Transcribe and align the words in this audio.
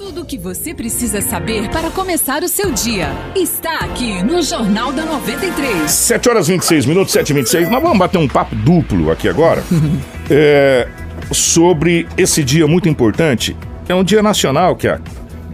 Tudo 0.00 0.22
o 0.22 0.24
que 0.24 0.38
você 0.38 0.72
precisa 0.72 1.20
saber 1.20 1.68
para 1.68 1.90
começar 1.90 2.42
o 2.42 2.48
seu 2.48 2.72
dia 2.72 3.10
está 3.36 3.80
aqui 3.80 4.22
no 4.22 4.40
Jornal 4.40 4.94
da 4.94 5.04
93. 5.04 5.90
7 5.90 6.28
horas 6.30 6.48
26 6.48 6.86
minutos, 6.86 7.12
7 7.12 7.28
e 7.28 7.34
26 7.34 7.68
Nós 7.68 7.82
vamos 7.82 7.98
bater 7.98 8.16
um 8.16 8.26
papo 8.26 8.56
duplo 8.56 9.10
aqui 9.10 9.28
agora 9.28 9.62
é, 10.30 10.88
sobre 11.30 12.08
esse 12.16 12.42
dia 12.42 12.66
muito 12.66 12.88
importante. 12.88 13.54
É 13.90 13.94
um 13.94 14.02
dia 14.02 14.22
nacional 14.22 14.74
que 14.74 14.88
é 14.88 14.98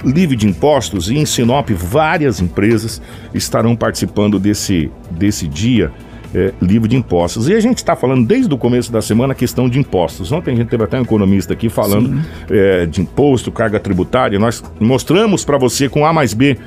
livre 0.05 0.37
de 0.37 0.47
impostos 0.47 1.11
e 1.11 1.17
em 1.17 1.27
Sinop 1.27 1.69
várias 1.71 2.39
empresas 2.39 3.03
estarão 3.35 3.75
participando 3.75 4.39
desse, 4.39 4.93
desse 5.11 5.49
dia 5.49 5.93
é, 6.37 6.53
livre 6.61 6.87
de 6.87 6.97
impostos. 6.97 7.49
E 7.49 7.55
a 7.55 7.61
gente 7.61 7.79
está 7.79 7.97
falando 7.97 8.27
desde 8.27 8.53
o 8.53 8.59
começo 8.59 8.93
da 8.93 9.01
semana 9.01 9.33
a 9.33 9.35
questão 9.35 9.71
de 9.71 9.79
impostos. 9.79 10.31
Ontem 10.31 10.53
a 10.53 10.57
gente 10.57 10.69
teve 10.69 10.85
até 10.85 10.99
um 10.99 11.03
economista 11.03 11.55
aqui 11.55 11.71
falando 11.71 12.21
é, 12.51 12.85
de 12.85 13.01
imposto, 13.01 13.51
carga 13.51 13.81
tributária. 13.81 14.39
Nós 14.39 14.63
mostramos 14.79 15.47
para 15.47 15.57
você 15.57 15.89
com 15.89 16.05
A 16.05 16.13
mais 16.13 16.35
B 16.35 16.59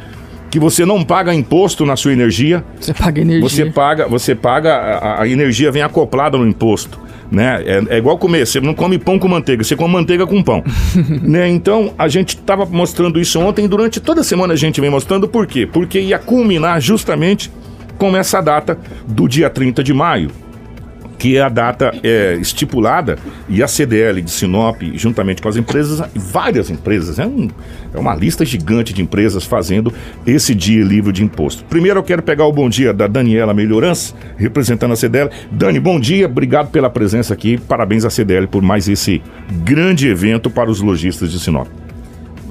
que 0.50 0.59
você 0.59 0.84
não 0.84 1.04
paga 1.04 1.32
imposto 1.36 1.86
na 1.86 1.95
sua 1.95 2.12
energia. 2.12 2.64
Você 2.80 2.92
paga 2.92 3.22
energia. 3.22 3.48
Você 3.48 3.66
paga, 3.68 4.08
você 4.08 4.34
paga 4.34 4.73
a, 4.73 5.22
a 5.22 5.28
energia 5.28 5.72
vem 5.72 5.84
acoplada 5.84 6.36
no 6.36 6.48
imposto. 6.48 7.00
Né? 7.31 7.62
É, 7.64 7.95
é, 7.95 7.98
igual 8.00 8.17
comer, 8.17 8.48
você 8.48 8.59
não 8.59 8.73
come 8.73 8.98
pão 8.98 9.20
com 9.20 9.28
manteiga, 9.28 9.64
você 9.64 9.76
come 9.76 9.94
manteiga 9.94 10.26
com 10.26 10.42
pão. 10.42 10.64
né? 11.22 11.48
Então, 11.48 11.94
a 11.95 12.08
gente 12.08 12.30
estava 12.30 12.66
mostrando 12.66 13.20
isso 13.20 13.40
ontem, 13.40 13.67
durante 13.67 14.00
toda 14.00 14.22
a 14.22 14.23
semana 14.23 14.54
a 14.54 14.58
gente 14.58 14.81
vem 14.81 14.90
mostrando 14.90 15.28
por 15.28 15.45
quê? 15.45 15.70
Porque 15.72 16.00
ia 16.00 16.17
culminar 16.17 16.81
justamente 16.81 17.52
com 17.99 18.16
essa 18.17 18.41
data 18.41 18.80
do 19.05 19.27
dia 19.27 19.49
30 19.49 19.84
de 19.84 19.94
maio, 19.94 20.31
que 21.20 21.35
é 21.35 21.41
a 21.41 21.49
data 21.49 21.94
é, 22.02 22.35
estipulada, 22.35 23.20
e 23.49 23.62
a 23.62 23.67
CDL 23.67 24.22
de 24.22 24.31
Sinop, 24.31 24.81
juntamente 24.94 25.41
com 25.41 25.49
as 25.49 25.58
empresas, 25.58 26.02
várias 26.16 26.70
empresas, 26.70 27.20
é, 27.20 27.25
um, 27.25 27.49
é 27.94 27.99
uma 27.99 28.16
lista 28.16 28.45
gigante 28.45 28.94
de 28.94 29.02
empresas 29.02 29.44
fazendo 29.44 29.94
esse 30.25 30.55
dia 30.55 30.81
livre 30.81 31.12
de 31.12 31.22
imposto. 31.22 31.66
Primeiro 31.66 32.00
eu 32.00 32.03
quero 32.03 32.23
pegar 32.23 32.45
o 32.45 32.53
bom 32.53 32.69
dia 32.69 32.94
da 32.94 33.06
Daniela 33.06 33.53
Melhorança, 33.53 34.16
representando 34.38 34.94
a 34.94 34.95
CDL. 34.95 35.30
Dani, 35.52 35.80
bom 35.80 36.00
dia, 36.00 36.25
obrigado 36.25 36.72
pela 36.72 36.89
presença 36.89 37.34
aqui, 37.34 37.58
parabéns 37.58 38.06
à 38.06 38.09
CDL 38.09 38.47
por 38.47 38.61
mais 38.61 38.88
esse 38.88 39.22
grande 39.66 40.08
evento 40.08 40.50
para 40.50 40.72
os 40.72 40.80
lojistas 40.80 41.34
de 41.34 41.39
Sinop. 41.39 41.67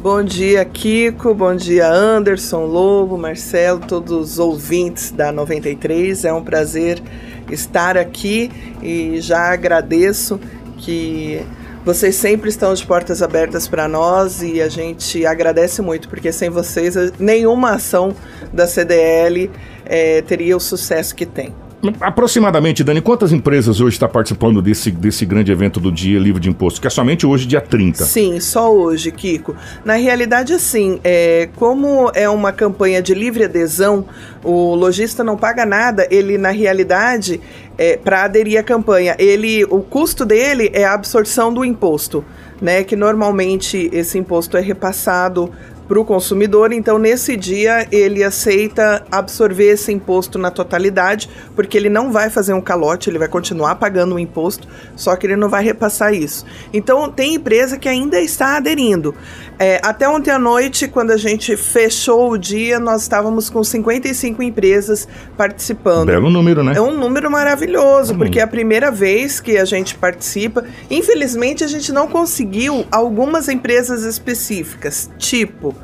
Bom 0.01 0.23
dia, 0.23 0.65
Kiko. 0.65 1.35
Bom 1.35 1.57
dia, 1.57 1.91
Anderson, 1.91 2.67
Lobo, 2.67 3.19
Marcelo, 3.19 3.81
todos 3.81 4.13
os 4.13 4.39
ouvintes 4.39 5.11
da 5.11 5.33
93. 5.33 6.25
É 6.25 6.33
um 6.33 6.41
prazer 6.41 7.03
estar 7.51 7.99
aqui 7.99 8.49
e 8.81 9.21
já 9.21 9.53
agradeço 9.53 10.39
que 10.77 11.45
vocês 11.85 12.15
sempre 12.15 12.49
estão 12.49 12.73
de 12.75 12.87
portas 12.87 13.23
abertas 13.23 13.67
para 13.67 13.89
nós 13.89 14.41
e 14.41 14.63
a 14.63 14.69
gente 14.69 15.27
agradece 15.27 15.83
muito, 15.83 16.09
porque 16.09 16.31
sem 16.31 16.49
vocês 16.49 16.95
nenhuma 17.19 17.73
ação 17.73 18.15
da 18.53 18.69
CDL 18.69 19.51
é, 19.85 20.23
teria 20.23 20.57
o 20.57 20.61
sucesso 20.61 21.13
que 21.13 21.27
tem. 21.27 21.53
Aproximadamente, 22.01 22.83
Dani, 22.83 23.01
quantas 23.01 23.33
empresas 23.33 23.81
hoje 23.81 23.95
estão 23.95 24.09
participando 24.09 24.61
desse, 24.61 24.91
desse 24.91 25.25
grande 25.25 25.53
evento 25.53 25.79
do 25.79 25.93
Dia 25.93 26.19
Livre 26.19 26.41
de 26.41 26.49
Imposto? 26.49 26.81
Que 26.81 26.89
é 26.89 26.91
somente 26.91 27.25
hoje, 27.25 27.47
dia 27.47 27.61
30. 27.61 28.05
Sim, 28.05 28.41
só 28.41 28.75
hoje, 28.75 29.13
Kiko. 29.13 29.55
Na 29.85 29.95
realidade, 29.95 30.53
assim, 30.53 30.99
é, 31.05 31.49
como 31.55 32.11
é 32.15 32.29
uma 32.29 32.53
campanha 32.53 33.01
de 33.01 33.15
livre 33.15 33.45
adesão, 33.45 34.05
o 34.43 34.75
lojista 34.75 35.23
não 35.23 35.37
paga 35.37 35.65
nada, 35.65 36.09
ele, 36.11 36.37
na 36.37 36.51
realidade, 36.51 37.41
é, 37.77 37.97
para 37.97 38.25
aderir 38.25 38.59
à 38.59 38.63
campanha, 38.65 39.15
ele, 39.17 39.65
o 39.67 39.81
custo 39.81 40.25
dele 40.25 40.71
é 40.73 40.85
a 40.85 40.95
absorção 40.95 41.55
do 41.55 41.65
imposto. 41.65 42.25
Né, 42.61 42.83
que 42.83 42.97
normalmente 42.97 43.89
esse 43.93 44.19
imposto 44.19 44.57
é 44.57 44.61
repassado 44.61 45.49
para 45.89 45.99
o 45.99 46.05
consumidor. 46.05 46.73
Então, 46.73 46.99
nesse 46.99 47.37
dia, 47.37 47.89
ele 47.91 48.23
aceita 48.23 49.05
absorver 49.11 49.71
esse 49.71 49.91
imposto 49.91 50.39
na 50.39 50.51
totalidade, 50.51 51.31
porque 51.57 51.77
ele 51.77 51.89
não 51.89 52.13
vai 52.13 52.29
fazer 52.29 52.53
um 52.53 52.61
calote, 52.61 53.09
ele 53.09 53.19
vai 53.19 53.29
continuar 53.29 53.77
pagando 53.77 54.15
o 54.15 54.19
imposto, 54.19 54.69
só 54.95 55.17
que 55.17 55.27
ele 55.27 55.37
não 55.37 55.49
vai 55.49 55.65
repassar 55.65 56.13
isso. 56.13 56.45
Então, 56.73 57.11
tem 57.11 57.35
empresa 57.35 57.79
que 57.79 57.89
ainda 57.89 58.21
está 58.21 58.59
aderindo. 58.59 59.15
É, 59.59 59.81
até 59.83 60.09
ontem 60.09 60.31
à 60.31 60.39
noite, 60.39 60.87
quando 60.87 61.11
a 61.11 61.17
gente 61.17 61.57
fechou 61.57 62.31
o 62.33 62.39
dia, 62.39 62.79
nós 62.79 63.03
estávamos 63.03 63.51
com 63.51 63.65
55 63.65 64.43
empresas 64.43 65.09
participando. 65.37 66.07
Belo 66.07 66.31
número, 66.31 66.63
né? 66.63 66.75
É 66.77 66.81
um 66.81 66.97
número 66.97 67.31
maravilhoso, 67.31 68.15
hum. 68.15 68.19
porque 68.19 68.39
é 68.39 68.43
a 68.43 68.47
primeira 68.47 68.91
vez 68.91 69.41
que 69.41 69.57
a 69.57 69.65
gente 69.65 69.97
participa. 69.97 70.65
Infelizmente, 70.91 71.65
a 71.65 71.67
gente 71.67 71.91
não 71.93 72.07
conseguiu 72.07 72.85
algumas 72.91 73.49
empresas 73.49 74.05
específicas, 74.05 75.11
tipo 75.19 75.75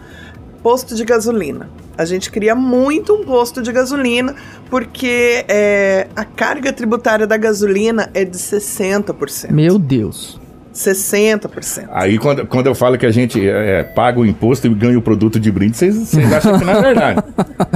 posto 0.64 0.94
de 0.94 1.04
gasolina. 1.04 1.68
A 1.96 2.06
gente 2.06 2.30
queria 2.30 2.54
muito 2.54 3.12
um 3.12 3.22
posto 3.22 3.60
de 3.60 3.70
gasolina, 3.70 4.34
porque 4.70 5.44
é, 5.46 6.08
a 6.16 6.24
carga 6.24 6.72
tributária 6.72 7.26
da 7.26 7.36
gasolina 7.36 8.10
é 8.14 8.24
de 8.24 8.38
60%. 8.38 9.50
Meu 9.50 9.78
Deus. 9.78 10.40
60%. 10.74 11.88
Aí 11.92 12.18
quando, 12.18 12.46
quando 12.46 12.66
eu 12.66 12.74
falo 12.74 12.96
que 12.96 13.04
a 13.04 13.10
gente 13.10 13.46
é, 13.46 13.82
paga 13.84 14.18
o 14.18 14.24
imposto 14.24 14.66
e 14.66 14.70
ganha 14.70 14.98
o 14.98 15.02
produto 15.02 15.38
de 15.38 15.52
brinde, 15.52 15.76
vocês, 15.76 16.16
acham 16.32 16.58
que 16.58 16.64
não 16.64 16.72
é 16.72 16.80
verdade. 16.80 17.22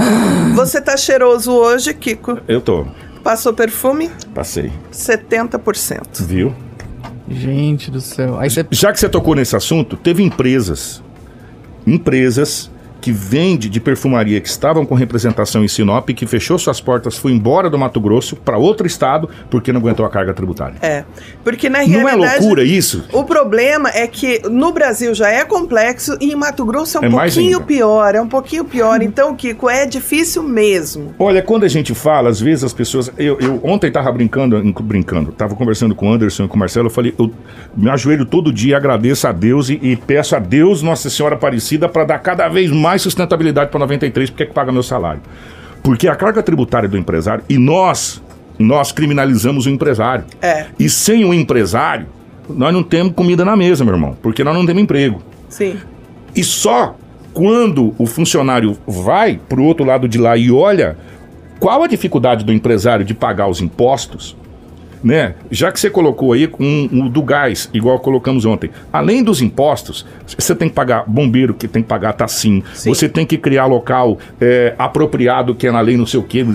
Você 0.55 0.81
tá 0.81 0.97
cheiroso 0.97 1.51
hoje, 1.51 1.93
Kiko? 1.93 2.39
Eu 2.47 2.59
tô. 2.59 2.87
Passou 3.23 3.53
perfume? 3.53 4.09
Passei. 4.33 4.71
70%. 4.91 6.25
Viu? 6.25 6.53
Gente 7.29 7.91
do 7.91 8.01
céu. 8.01 8.39
Aí 8.39 8.49
cê... 8.49 8.65
Já 8.71 8.91
que 8.91 8.99
você 8.99 9.07
tocou 9.07 9.35
nesse 9.35 9.55
assunto, 9.55 9.95
teve 9.95 10.23
empresas, 10.23 11.03
empresas 11.85 12.71
que 12.99 13.11
vende 13.11 13.69
de 13.69 13.79
perfumaria 13.79 14.39
que 14.41 14.47
estavam 14.47 14.85
com 14.85 14.95
representação 14.95 15.63
em 15.63 15.67
Sinop, 15.67 16.09
que 16.09 16.27
fechou 16.27 16.57
suas 16.57 16.81
portas, 16.81 17.17
foi 17.17 17.31
embora 17.31 17.69
do 17.69 17.77
Mato 17.77 17.99
Grosso 17.99 18.35
para 18.35 18.57
outro 18.57 18.85
estado 18.85 19.29
porque 19.49 19.71
não 19.71 19.79
aguentou 19.79 20.05
a 20.05 20.09
carga 20.09 20.33
tributária. 20.33 20.75
É, 20.81 21.03
porque 21.43 21.69
na 21.69 21.79
realidade... 21.79 22.17
Não 22.17 22.25
é 22.25 22.31
loucura 22.31 22.63
isso? 22.63 23.05
O 23.11 23.23
problema 23.23 23.89
é 23.89 24.07
que 24.07 24.41
no 24.49 24.71
Brasil 24.71 25.13
já 25.13 25.29
é 25.29 25.45
complexo 25.45 26.17
e 26.19 26.31
em 26.31 26.35
Mato 26.35 26.65
Grosso 26.65 26.97
é 26.97 27.01
um 27.01 27.05
é 27.05 27.09
pouquinho 27.09 27.61
pior, 27.61 28.15
é 28.15 28.21
um 28.21 28.27
pouquinho 28.27 28.65
pior. 28.65 29.01
Então, 29.01 29.35
Kiko, 29.35 29.69
é 29.69 29.85
difícil 29.85 30.43
mesmo. 30.43 31.13
Olha, 31.17 31.41
quando 31.41 31.63
a 31.63 31.67
gente 31.67 31.93
fala, 31.93 32.29
às 32.29 32.39
vezes 32.39 32.63
as 32.63 32.73
pessoas... 32.73 33.11
Eu, 33.17 33.39
eu 33.39 33.59
ontem 33.63 33.91
tava 33.91 34.11
brincando, 34.11 34.61
brincando, 34.81 35.31
tava 35.31 35.55
conversando 35.55 35.95
com 35.95 36.09
o 36.09 36.13
Anderson 36.13 36.45
e 36.45 36.47
com 36.47 36.55
o 36.55 36.59
Marcelo, 36.59 36.87
eu 36.87 36.91
falei, 36.91 37.13
eu 37.17 37.31
me 37.75 37.89
ajoelho 37.89 38.25
todo 38.25 38.51
dia, 38.51 38.77
agradeço 38.77 39.27
a 39.27 39.31
Deus 39.31 39.69
e, 39.69 39.79
e 39.81 39.95
peço 39.95 40.35
a 40.35 40.39
Deus, 40.39 40.81
Nossa 40.81 41.09
Senhora 41.09 41.35
Aparecida, 41.35 41.87
para 41.87 42.03
dar 42.03 42.19
cada 42.19 42.47
vez 42.47 42.71
mais 42.71 42.88
mais 42.89 43.03
sustentabilidade 43.03 43.69
para 43.69 43.79
93, 43.81 44.31
porque 44.31 44.43
é 44.43 44.45
que 44.47 44.53
paga 44.53 44.71
meu 44.71 44.81
salário? 44.81 45.21
Porque 45.83 46.07
a 46.07 46.15
carga 46.15 46.41
tributária 46.41 46.89
do 46.89 46.97
empresário, 46.97 47.43
e 47.47 47.55
nós, 47.55 48.19
nós 48.57 48.91
criminalizamos 48.91 49.67
o 49.67 49.69
empresário. 49.69 50.25
É. 50.41 50.65
E 50.79 50.89
sem 50.89 51.23
o 51.23 51.31
empresário, 51.31 52.07
nós 52.49 52.73
não 52.73 52.81
temos 52.81 53.13
comida 53.13 53.45
na 53.45 53.55
mesa, 53.55 53.85
meu 53.85 53.93
irmão, 53.93 54.17
porque 54.23 54.43
nós 54.43 54.55
não 54.55 54.65
temos 54.65 54.81
emprego. 54.81 55.21
Sim. 55.47 55.77
E 56.35 56.43
só 56.43 56.95
quando 57.31 57.93
o 57.99 58.07
funcionário 58.07 58.75
vai 58.87 59.39
para 59.47 59.59
o 59.59 59.63
outro 59.63 59.85
lado 59.85 60.07
de 60.07 60.17
lá 60.17 60.35
e 60.35 60.51
olha 60.51 60.97
qual 61.59 61.83
a 61.83 61.87
dificuldade 61.87 62.43
do 62.43 62.51
empresário 62.51 63.05
de 63.05 63.13
pagar 63.13 63.47
os 63.47 63.61
impostos, 63.61 64.35
né? 65.03 65.35
Já 65.49 65.71
que 65.71 65.79
você 65.79 65.89
colocou 65.89 66.33
aí 66.33 66.47
com 66.47 66.89
o 66.91 67.09
do 67.09 67.21
gás, 67.21 67.69
igual 67.73 67.99
colocamos 67.99 68.45
ontem, 68.45 68.69
além 68.91 69.23
dos 69.23 69.41
impostos, 69.41 70.05
você 70.37 70.55
tem 70.55 70.69
que 70.69 70.75
pagar 70.75 71.03
bombeiro 71.07 71.53
que 71.53 71.67
tem 71.67 71.81
que 71.81 71.87
pagar 71.87 72.13
TACIM, 72.13 72.63
Sim. 72.73 72.89
você 72.89 73.07
tem 73.07 73.25
que 73.25 73.37
criar 73.37 73.65
local 73.65 74.17
é, 74.39 74.73
apropriado 74.77 75.55
que 75.55 75.67
é 75.67 75.71
na 75.71 75.81
lei 75.81 75.97
não 75.97 76.05
sei 76.05 76.19
o 76.19 76.23
quê, 76.23 76.45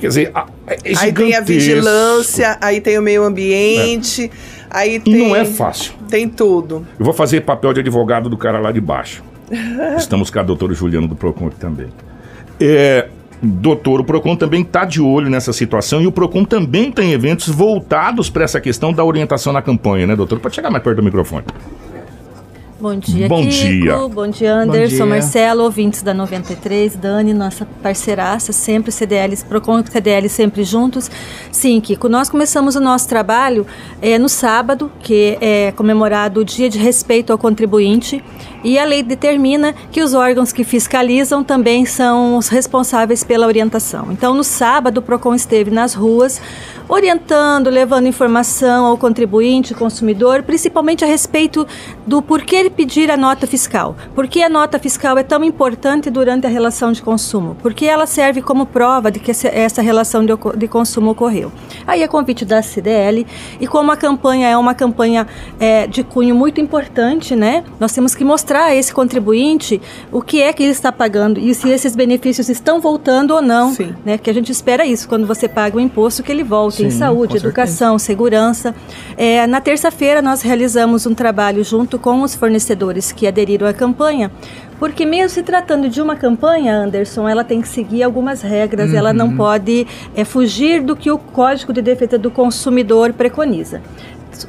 quer 0.00 0.08
dizer, 0.08 0.32
é 0.66 0.76
aí 0.98 1.12
tem 1.12 1.34
a 1.34 1.40
vigilância, 1.40 2.58
aí 2.60 2.80
tem 2.80 2.98
o 2.98 3.02
meio 3.02 3.24
ambiente, 3.24 4.24
é. 4.24 4.30
aí 4.70 5.00
tem... 5.00 5.14
E 5.14 5.18
não 5.18 5.36
é 5.36 5.44
fácil. 5.44 5.92
Tem 6.08 6.28
tudo. 6.28 6.86
Eu 6.98 7.04
vou 7.04 7.14
fazer 7.14 7.40
papel 7.42 7.72
de 7.72 7.80
advogado 7.80 8.28
do 8.28 8.36
cara 8.36 8.58
lá 8.58 8.72
de 8.72 8.80
baixo. 8.80 9.22
Estamos 9.96 10.30
com 10.30 10.38
a 10.38 10.42
doutora 10.42 10.74
Juliana 10.74 11.06
do 11.06 11.16
Procon 11.16 11.50
também. 11.50 11.88
É, 12.60 13.08
Doutor, 13.40 14.00
o 14.00 14.04
PROCON 14.04 14.34
também 14.34 14.62
está 14.62 14.84
de 14.84 15.00
olho 15.00 15.30
nessa 15.30 15.52
situação 15.52 16.02
e 16.02 16.06
o 16.06 16.12
PROCON 16.12 16.44
também 16.44 16.90
tem 16.90 17.12
eventos 17.12 17.48
voltados 17.48 18.28
para 18.28 18.44
essa 18.44 18.60
questão 18.60 18.92
da 18.92 19.04
orientação 19.04 19.52
na 19.52 19.62
campanha, 19.62 20.06
né, 20.06 20.16
doutor? 20.16 20.40
Pode 20.40 20.54
chegar 20.54 20.70
mais 20.70 20.82
perto 20.82 20.96
do 20.96 21.02
microfone. 21.02 21.44
Bom 22.80 22.96
dia, 22.96 23.28
Bom 23.28 23.40
Kiko. 23.42 23.50
dia. 23.50 23.96
Bom 24.08 24.28
dia, 24.28 24.54
Anderson, 24.54 24.98
Bom 24.98 25.04
dia. 25.04 25.06
Marcelo, 25.06 25.64
ouvintes 25.64 26.00
da 26.00 26.14
93, 26.14 26.94
Dani, 26.94 27.34
nossa 27.34 27.66
parceiraça, 27.82 28.52
sempre 28.52 28.92
CDL, 28.92 29.36
Procon 29.48 29.80
e 29.80 29.90
CDL 29.90 30.28
sempre 30.28 30.62
juntos. 30.62 31.10
Sim, 31.50 31.80
Kiko, 31.80 32.08
nós 32.08 32.30
começamos 32.30 32.76
o 32.76 32.80
nosso 32.80 33.08
trabalho 33.08 33.66
é, 34.00 34.16
no 34.16 34.28
sábado, 34.28 34.92
que 35.00 35.36
é 35.40 35.72
comemorado 35.72 36.40
o 36.40 36.44
Dia 36.44 36.70
de 36.70 36.78
Respeito 36.78 37.32
ao 37.32 37.38
Contribuinte. 37.38 38.22
E 38.64 38.78
a 38.78 38.84
lei 38.84 39.02
determina 39.02 39.74
que 39.90 40.02
os 40.02 40.14
órgãos 40.14 40.52
que 40.52 40.64
fiscalizam 40.64 41.44
também 41.44 41.86
são 41.86 42.36
os 42.36 42.48
responsáveis 42.48 43.22
pela 43.22 43.46
orientação. 43.46 44.08
Então, 44.10 44.34
no 44.34 44.44
sábado, 44.44 44.98
o 44.98 45.02
PROCON 45.02 45.34
esteve 45.34 45.70
nas 45.70 45.94
ruas 45.94 46.40
orientando, 46.88 47.68
levando 47.68 48.06
informação 48.06 48.86
ao 48.86 48.96
contribuinte, 48.96 49.74
consumidor, 49.74 50.42
principalmente 50.42 51.04
a 51.04 51.06
respeito 51.06 51.66
do 52.06 52.22
porquê 52.22 52.70
pedir 52.70 53.10
a 53.10 53.16
nota 53.16 53.46
fiscal. 53.46 53.94
Por 54.14 54.26
que 54.26 54.42
a 54.42 54.48
nota 54.48 54.78
fiscal 54.78 55.18
é 55.18 55.22
tão 55.22 55.44
importante 55.44 56.10
durante 56.10 56.46
a 56.46 56.50
relação 56.50 56.90
de 56.90 57.02
consumo? 57.02 57.56
Porque 57.62 57.84
ela 57.84 58.06
serve 58.06 58.40
como 58.40 58.64
prova 58.64 59.10
de 59.10 59.20
que 59.20 59.30
essa 59.30 59.82
relação 59.82 60.24
de, 60.24 60.68
consumo 60.68 61.10
ocorreu. 61.10 61.52
Aí 61.86 62.02
é 62.02 62.08
convite 62.08 62.44
da 62.44 62.62
CDL 62.62 63.26
e 63.60 63.66
como 63.66 63.92
a 63.92 63.96
campanha 63.96 64.48
é 64.48 64.56
uma 64.56 64.74
campanha 64.74 65.26
é, 65.60 65.86
de 65.86 66.02
cunho 66.02 66.34
muito 66.34 66.60
importante, 66.60 67.36
né? 67.36 67.64
Nós 67.78 67.92
temos 67.92 68.14
que 68.14 68.24
mostrar 68.24 68.57
a 68.64 68.74
esse 68.74 68.92
contribuinte 68.92 69.80
o 70.10 70.20
que 70.20 70.42
é 70.42 70.52
que 70.52 70.62
ele 70.62 70.72
está 70.72 70.90
pagando 70.92 71.38
e 71.38 71.54
se 71.54 71.68
esses 71.68 71.94
benefícios 71.94 72.48
estão 72.48 72.80
voltando 72.80 73.34
ou 73.34 73.42
não, 73.42 73.72
Sim. 73.72 73.94
né? 74.04 74.18
Que 74.18 74.30
a 74.30 74.34
gente 74.34 74.50
espera 74.52 74.84
isso 74.84 75.08
quando 75.08 75.26
você 75.26 75.48
paga 75.48 75.76
o 75.76 75.80
imposto 75.80 76.22
que 76.22 76.30
ele 76.30 76.44
volte 76.44 76.78
Sim, 76.78 76.86
em 76.86 76.90
saúde, 76.90 77.36
educação, 77.36 77.98
segurança. 77.98 78.74
É, 79.16 79.46
na 79.46 79.60
terça-feira 79.60 80.22
nós 80.22 80.42
realizamos 80.42 81.06
um 81.06 81.14
trabalho 81.14 81.62
junto 81.64 81.98
com 81.98 82.22
os 82.22 82.34
fornecedores 82.34 83.12
que 83.12 83.26
aderiram 83.26 83.66
à 83.66 83.72
campanha, 83.72 84.30
porque 84.78 85.04
mesmo 85.04 85.30
se 85.30 85.42
tratando 85.42 85.88
de 85.88 86.00
uma 86.00 86.16
campanha, 86.16 86.74
Anderson, 86.74 87.28
ela 87.28 87.42
tem 87.42 87.60
que 87.60 87.68
seguir 87.68 88.02
algumas 88.02 88.42
regras, 88.42 88.90
uhum. 88.90 88.96
ela 88.96 89.12
não 89.12 89.28
uhum. 89.28 89.36
pode 89.36 89.86
é, 90.14 90.24
fugir 90.24 90.82
do 90.82 90.94
que 90.94 91.10
o 91.10 91.18
Código 91.18 91.72
de 91.72 91.82
Defesa 91.82 92.16
do 92.16 92.30
Consumidor 92.30 93.12
preconiza 93.12 93.82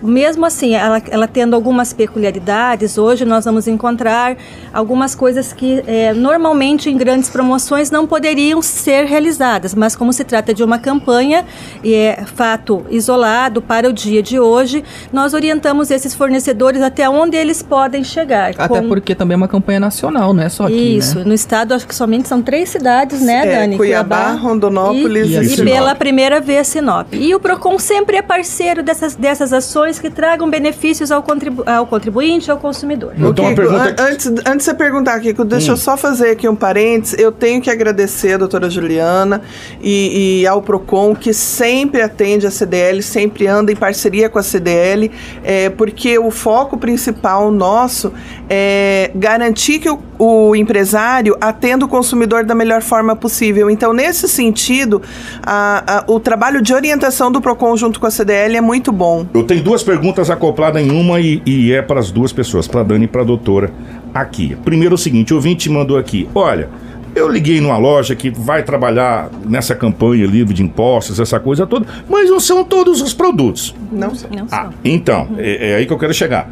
mesmo 0.01 0.45
assim, 0.45 0.75
ela, 0.75 1.01
ela, 1.09 1.27
tendo 1.27 1.55
algumas 1.55 1.93
peculiaridades, 1.93 2.97
hoje 2.97 3.25
nós 3.25 3.45
vamos 3.45 3.67
encontrar 3.67 4.37
algumas 4.73 5.15
coisas 5.15 5.53
que 5.53 5.83
é, 5.87 6.13
normalmente 6.13 6.89
em 6.89 6.97
grandes 6.97 7.29
promoções 7.29 7.89
não 7.89 8.05
poderiam 8.05 8.61
ser 8.61 9.05
realizadas, 9.05 9.73
mas 9.73 9.95
como 9.95 10.11
se 10.11 10.23
trata 10.23 10.53
de 10.53 10.63
uma 10.63 10.77
campanha 10.77 11.45
e 11.83 11.93
é 11.93 12.23
fato 12.25 12.85
isolado 12.89 13.61
para 13.61 13.87
o 13.89 13.93
dia 13.93 14.21
de 14.21 14.39
hoje, 14.39 14.83
nós 15.11 15.33
orientamos 15.33 15.91
esses 15.91 16.13
fornecedores 16.13 16.81
até 16.81 17.09
onde 17.09 17.37
eles 17.37 17.63
podem 17.63 18.03
chegar. 18.03 18.51
Até 18.57 18.81
com... 18.81 18.87
porque 18.87 19.15
também 19.15 19.35
é 19.35 19.37
uma 19.37 19.47
campanha 19.47 19.79
nacional, 19.79 20.33
não 20.33 20.43
é 20.43 20.49
só 20.49 20.65
aqui, 20.65 20.97
Isso, 20.97 21.19
né? 21.19 21.25
no 21.25 21.33
estado 21.33 21.73
acho 21.73 21.87
que 21.87 21.95
somente 21.95 22.27
são 22.27 22.41
três 22.41 22.69
cidades, 22.69 23.21
né, 23.21 23.47
é, 23.47 23.59
Dani? 23.59 23.77
Cuiabá, 23.77 24.17
Cuiabá 24.17 24.41
Rondonópolis 24.41 25.29
e, 25.29 25.35
e, 25.35 25.47
e, 25.47 25.53
e 25.53 25.63
pela 25.63 25.95
primeira 25.95 26.39
vez 26.39 26.67
Sinop. 26.67 27.13
E 27.13 27.33
o 27.33 27.39
PROCON 27.39 27.79
sempre 27.79 28.17
é 28.17 28.21
parceiro 28.21 28.83
dessas, 28.83 29.15
dessas 29.15 29.53
ações 29.53 29.68
ações 29.69 29.99
que 29.99 30.09
tragam 30.09 30.49
benefícios 30.49 31.11
ao, 31.11 31.21
contribu 31.21 31.63
ao 31.65 31.85
contribuinte, 31.85 32.49
ao 32.49 32.57
consumidor. 32.57 33.13
Então, 33.15 33.33
Kiko, 33.33 33.55
pergunta... 33.55 33.95
antes, 33.99 34.25
antes 34.27 34.57
de 34.57 34.63
você 34.63 34.73
perguntar, 34.73 35.19
Kiko, 35.19 35.45
deixa 35.45 35.67
hum. 35.67 35.73
eu 35.73 35.77
só 35.77 35.95
fazer 35.95 36.31
aqui 36.31 36.49
um 36.49 36.55
parênteses. 36.55 37.19
Eu 37.19 37.31
tenho 37.31 37.61
que 37.61 37.69
agradecer 37.69 38.33
a 38.33 38.37
doutora 38.37 38.69
Juliana 38.69 39.41
e, 39.79 40.41
e, 40.41 40.47
ao 40.47 40.61
PROCON, 40.61 41.13
que 41.13 41.33
sempre 41.33 42.01
atende 42.01 42.47
a 42.47 42.51
CDL, 42.51 43.01
sempre 43.03 43.45
anda 43.45 43.71
em 43.71 43.75
parceria 43.75 44.27
com 44.27 44.39
a 44.39 44.43
CDL, 44.43 45.11
é, 45.43 45.69
porque 45.69 46.17
o 46.17 46.31
foco 46.31 46.77
principal 46.77 47.51
nosso 47.51 48.11
é 48.49 49.11
garantir 49.13 49.79
que 49.79 49.89
o, 49.89 49.99
o 50.19 50.53
empresário 50.53 51.37
atenda 51.39 51.85
o 51.85 51.87
consumidor 51.87 52.43
da 52.43 52.53
melhor 52.53 52.81
forma 52.81 53.15
possível. 53.15 53.69
Então, 53.69 53.93
nesse 53.93 54.27
sentido, 54.27 55.01
a, 55.41 55.99
a, 55.99 56.11
o 56.11 56.19
trabalho 56.19 56.61
de 56.61 56.73
orientação 56.73 57.31
do 57.31 57.39
PROCON 57.39 57.77
junto 57.77 58.01
com 58.01 58.05
a 58.05 58.11
CDL 58.11 58.57
é 58.57 58.61
muito 58.61 58.91
bom. 58.91 59.25
Eu 59.33 59.43
tenho 59.43 59.63
duas 59.63 59.81
perguntas 59.81 60.29
acopladas 60.29 60.81
em 60.81 60.91
uma 60.91 61.21
e, 61.21 61.41
e 61.45 61.71
é 61.71 61.81
para 61.81 62.01
as 62.01 62.11
duas 62.11 62.33
pessoas, 62.33 62.67
para 62.67 62.81
a 62.81 62.83
Dani 62.83 63.05
e 63.05 63.07
para 63.07 63.21
a 63.21 63.25
doutora 63.25 63.71
aqui. 64.13 64.57
Primeiro 64.65 64.95
o 64.95 64.97
seguinte, 64.97 65.33
o 65.33 65.37
ouvinte 65.37 65.69
mandou 65.69 65.97
aqui, 65.97 66.27
olha, 66.35 66.67
eu 67.15 67.29
liguei 67.29 67.61
numa 67.61 67.77
loja 67.77 68.13
que 68.13 68.29
vai 68.29 68.61
trabalhar 68.63 69.29
nessa 69.45 69.73
campanha 69.73 70.25
livre 70.25 70.53
de 70.53 70.61
impostos, 70.61 71.19
essa 71.19 71.39
coisa 71.39 71.65
toda, 71.65 71.85
mas 72.09 72.29
não 72.29 72.39
são 72.39 72.63
todos 72.63 73.01
os 73.01 73.13
produtos. 73.13 73.73
Não 73.91 74.13
são. 74.13 74.29
Não 74.29 74.47
ah, 74.51 74.69
então, 74.83 75.29
é, 75.37 75.71
é 75.71 75.75
aí 75.75 75.85
que 75.85 75.93
eu 75.93 75.97
quero 75.97 76.13
chegar 76.13 76.49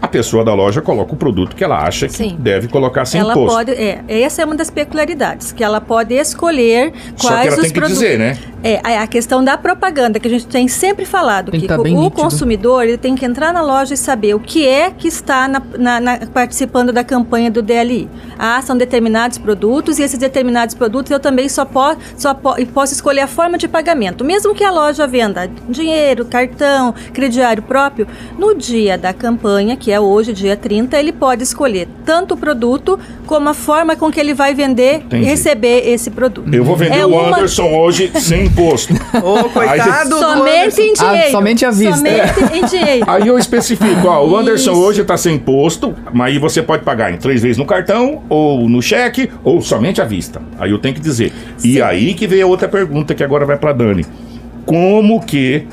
a 0.00 0.08
pessoa 0.08 0.44
da 0.44 0.54
loja 0.54 0.80
coloca 0.80 1.12
o 1.12 1.16
produto 1.16 1.54
que 1.54 1.62
ela 1.62 1.78
acha 1.78 2.06
que 2.06 2.14
Sim. 2.14 2.36
deve 2.38 2.68
colocar 2.68 3.04
sem 3.04 3.20
ela 3.20 3.32
imposto. 3.32 3.56
Pode, 3.56 3.72
é, 3.72 4.02
essa 4.08 4.42
é 4.42 4.44
uma 4.44 4.56
das 4.56 4.70
peculiaridades, 4.70 5.52
que 5.52 5.62
ela 5.62 5.80
pode 5.80 6.14
escolher 6.14 6.92
quais 6.92 7.20
Só 7.20 7.28
que 7.28 7.46
ela 7.48 7.56
os 7.56 7.62
tem 7.62 7.72
que 7.72 7.80
dizer, 7.80 8.18
né? 8.18 8.38
É, 8.62 8.98
a 8.98 9.06
questão 9.06 9.42
da 9.42 9.56
propaganda, 9.56 10.20
que 10.20 10.28
a 10.28 10.30
gente 10.30 10.46
tem 10.46 10.68
sempre 10.68 11.04
falado, 11.04 11.50
tem 11.50 11.60
que, 11.60 11.66
que 11.66 11.72
tá 11.72 11.80
o 11.80 11.84
nítido. 11.84 12.10
consumidor 12.10 12.84
ele 12.84 12.98
tem 12.98 13.14
que 13.14 13.24
entrar 13.24 13.52
na 13.52 13.62
loja 13.62 13.94
e 13.94 13.96
saber 13.96 14.34
o 14.34 14.40
que 14.40 14.66
é 14.66 14.90
que 14.90 15.08
está 15.08 15.48
na, 15.48 15.62
na, 15.78 16.00
na, 16.00 16.18
participando 16.26 16.92
da 16.92 17.02
campanha 17.02 17.50
do 17.50 17.62
DLI. 17.62 18.08
Ah, 18.38 18.60
são 18.62 18.76
determinados 18.76 19.38
produtos 19.38 19.98
e 19.98 20.02
esses 20.02 20.18
determinados 20.18 20.74
produtos 20.74 21.10
eu 21.10 21.18
também 21.18 21.48
só, 21.48 21.64
po, 21.64 21.96
só 22.16 22.34
po, 22.34 22.54
posso 22.66 22.92
escolher 22.92 23.22
a 23.22 23.26
forma 23.26 23.56
de 23.56 23.66
pagamento. 23.66 24.24
Mesmo 24.24 24.54
que 24.54 24.62
a 24.62 24.70
loja 24.70 25.06
venda 25.06 25.50
dinheiro, 25.68 26.24
cartão, 26.24 26.94
crediário 27.12 27.62
próprio, 27.62 28.06
no 28.38 28.54
dia 28.54 28.98
da 28.98 29.12
campanha, 29.12 29.76
que 29.76 29.90
é 29.90 29.98
hoje, 29.98 30.32
dia 30.32 30.56
30, 30.56 30.98
ele 30.98 31.12
pode 31.12 31.42
escolher 31.42 31.88
tanto 32.04 32.34
o 32.34 32.36
produto 32.36 32.98
como 33.26 33.48
a 33.48 33.54
forma 33.54 33.96
com 33.96 34.10
que 34.10 34.18
ele 34.18 34.34
vai 34.34 34.54
vender 34.54 34.96
Entendi. 34.96 35.22
e 35.22 35.26
receber 35.26 35.88
esse 35.88 36.10
produto. 36.10 36.52
Eu 36.52 36.64
vou 36.64 36.76
vender 36.76 36.98
é 36.98 37.06
o 37.06 37.10
uma... 37.10 37.36
Anderson 37.36 37.72
hoje 37.74 38.10
sem 38.20 38.49
imposto. 38.50 38.94
Ô, 39.22 39.48
coitado. 39.48 40.18
Somente 40.18 40.80
em 40.80 40.92
dinheiro. 40.92 41.26
Ah, 41.26 41.30
somente 41.30 41.64
à 41.64 41.70
vista. 41.70 41.96
Somente 41.96 42.54
em 42.54 42.64
dinheiro. 42.64 43.04
Aí 43.06 43.26
eu 43.26 43.38
especifico, 43.38 44.06
ó, 44.06 44.26
o 44.26 44.36
Anderson 44.36 44.72
Isso. 44.72 44.80
hoje 44.80 45.00
está 45.02 45.16
sem 45.16 45.36
imposto, 45.36 45.94
mas 46.12 46.32
aí 46.32 46.38
você 46.38 46.62
pode 46.62 46.84
pagar 46.84 47.12
em 47.12 47.16
três 47.16 47.42
vezes 47.42 47.56
no 47.56 47.64
cartão, 47.64 48.22
ou 48.28 48.68
no 48.68 48.82
cheque, 48.82 49.30
ou 49.42 49.60
somente 49.60 50.00
à 50.00 50.04
vista. 50.04 50.42
Aí 50.58 50.70
eu 50.70 50.78
tenho 50.78 50.94
que 50.94 51.00
dizer. 51.00 51.32
Sim. 51.56 51.68
E 51.68 51.82
aí 51.82 52.14
que 52.14 52.26
vem 52.26 52.42
a 52.42 52.46
outra 52.46 52.68
pergunta 52.68 53.14
que 53.14 53.22
agora 53.22 53.44
vai 53.46 53.56
para 53.56 53.72
Dani. 53.72 54.04
Como 54.66 55.20
que 55.24 55.66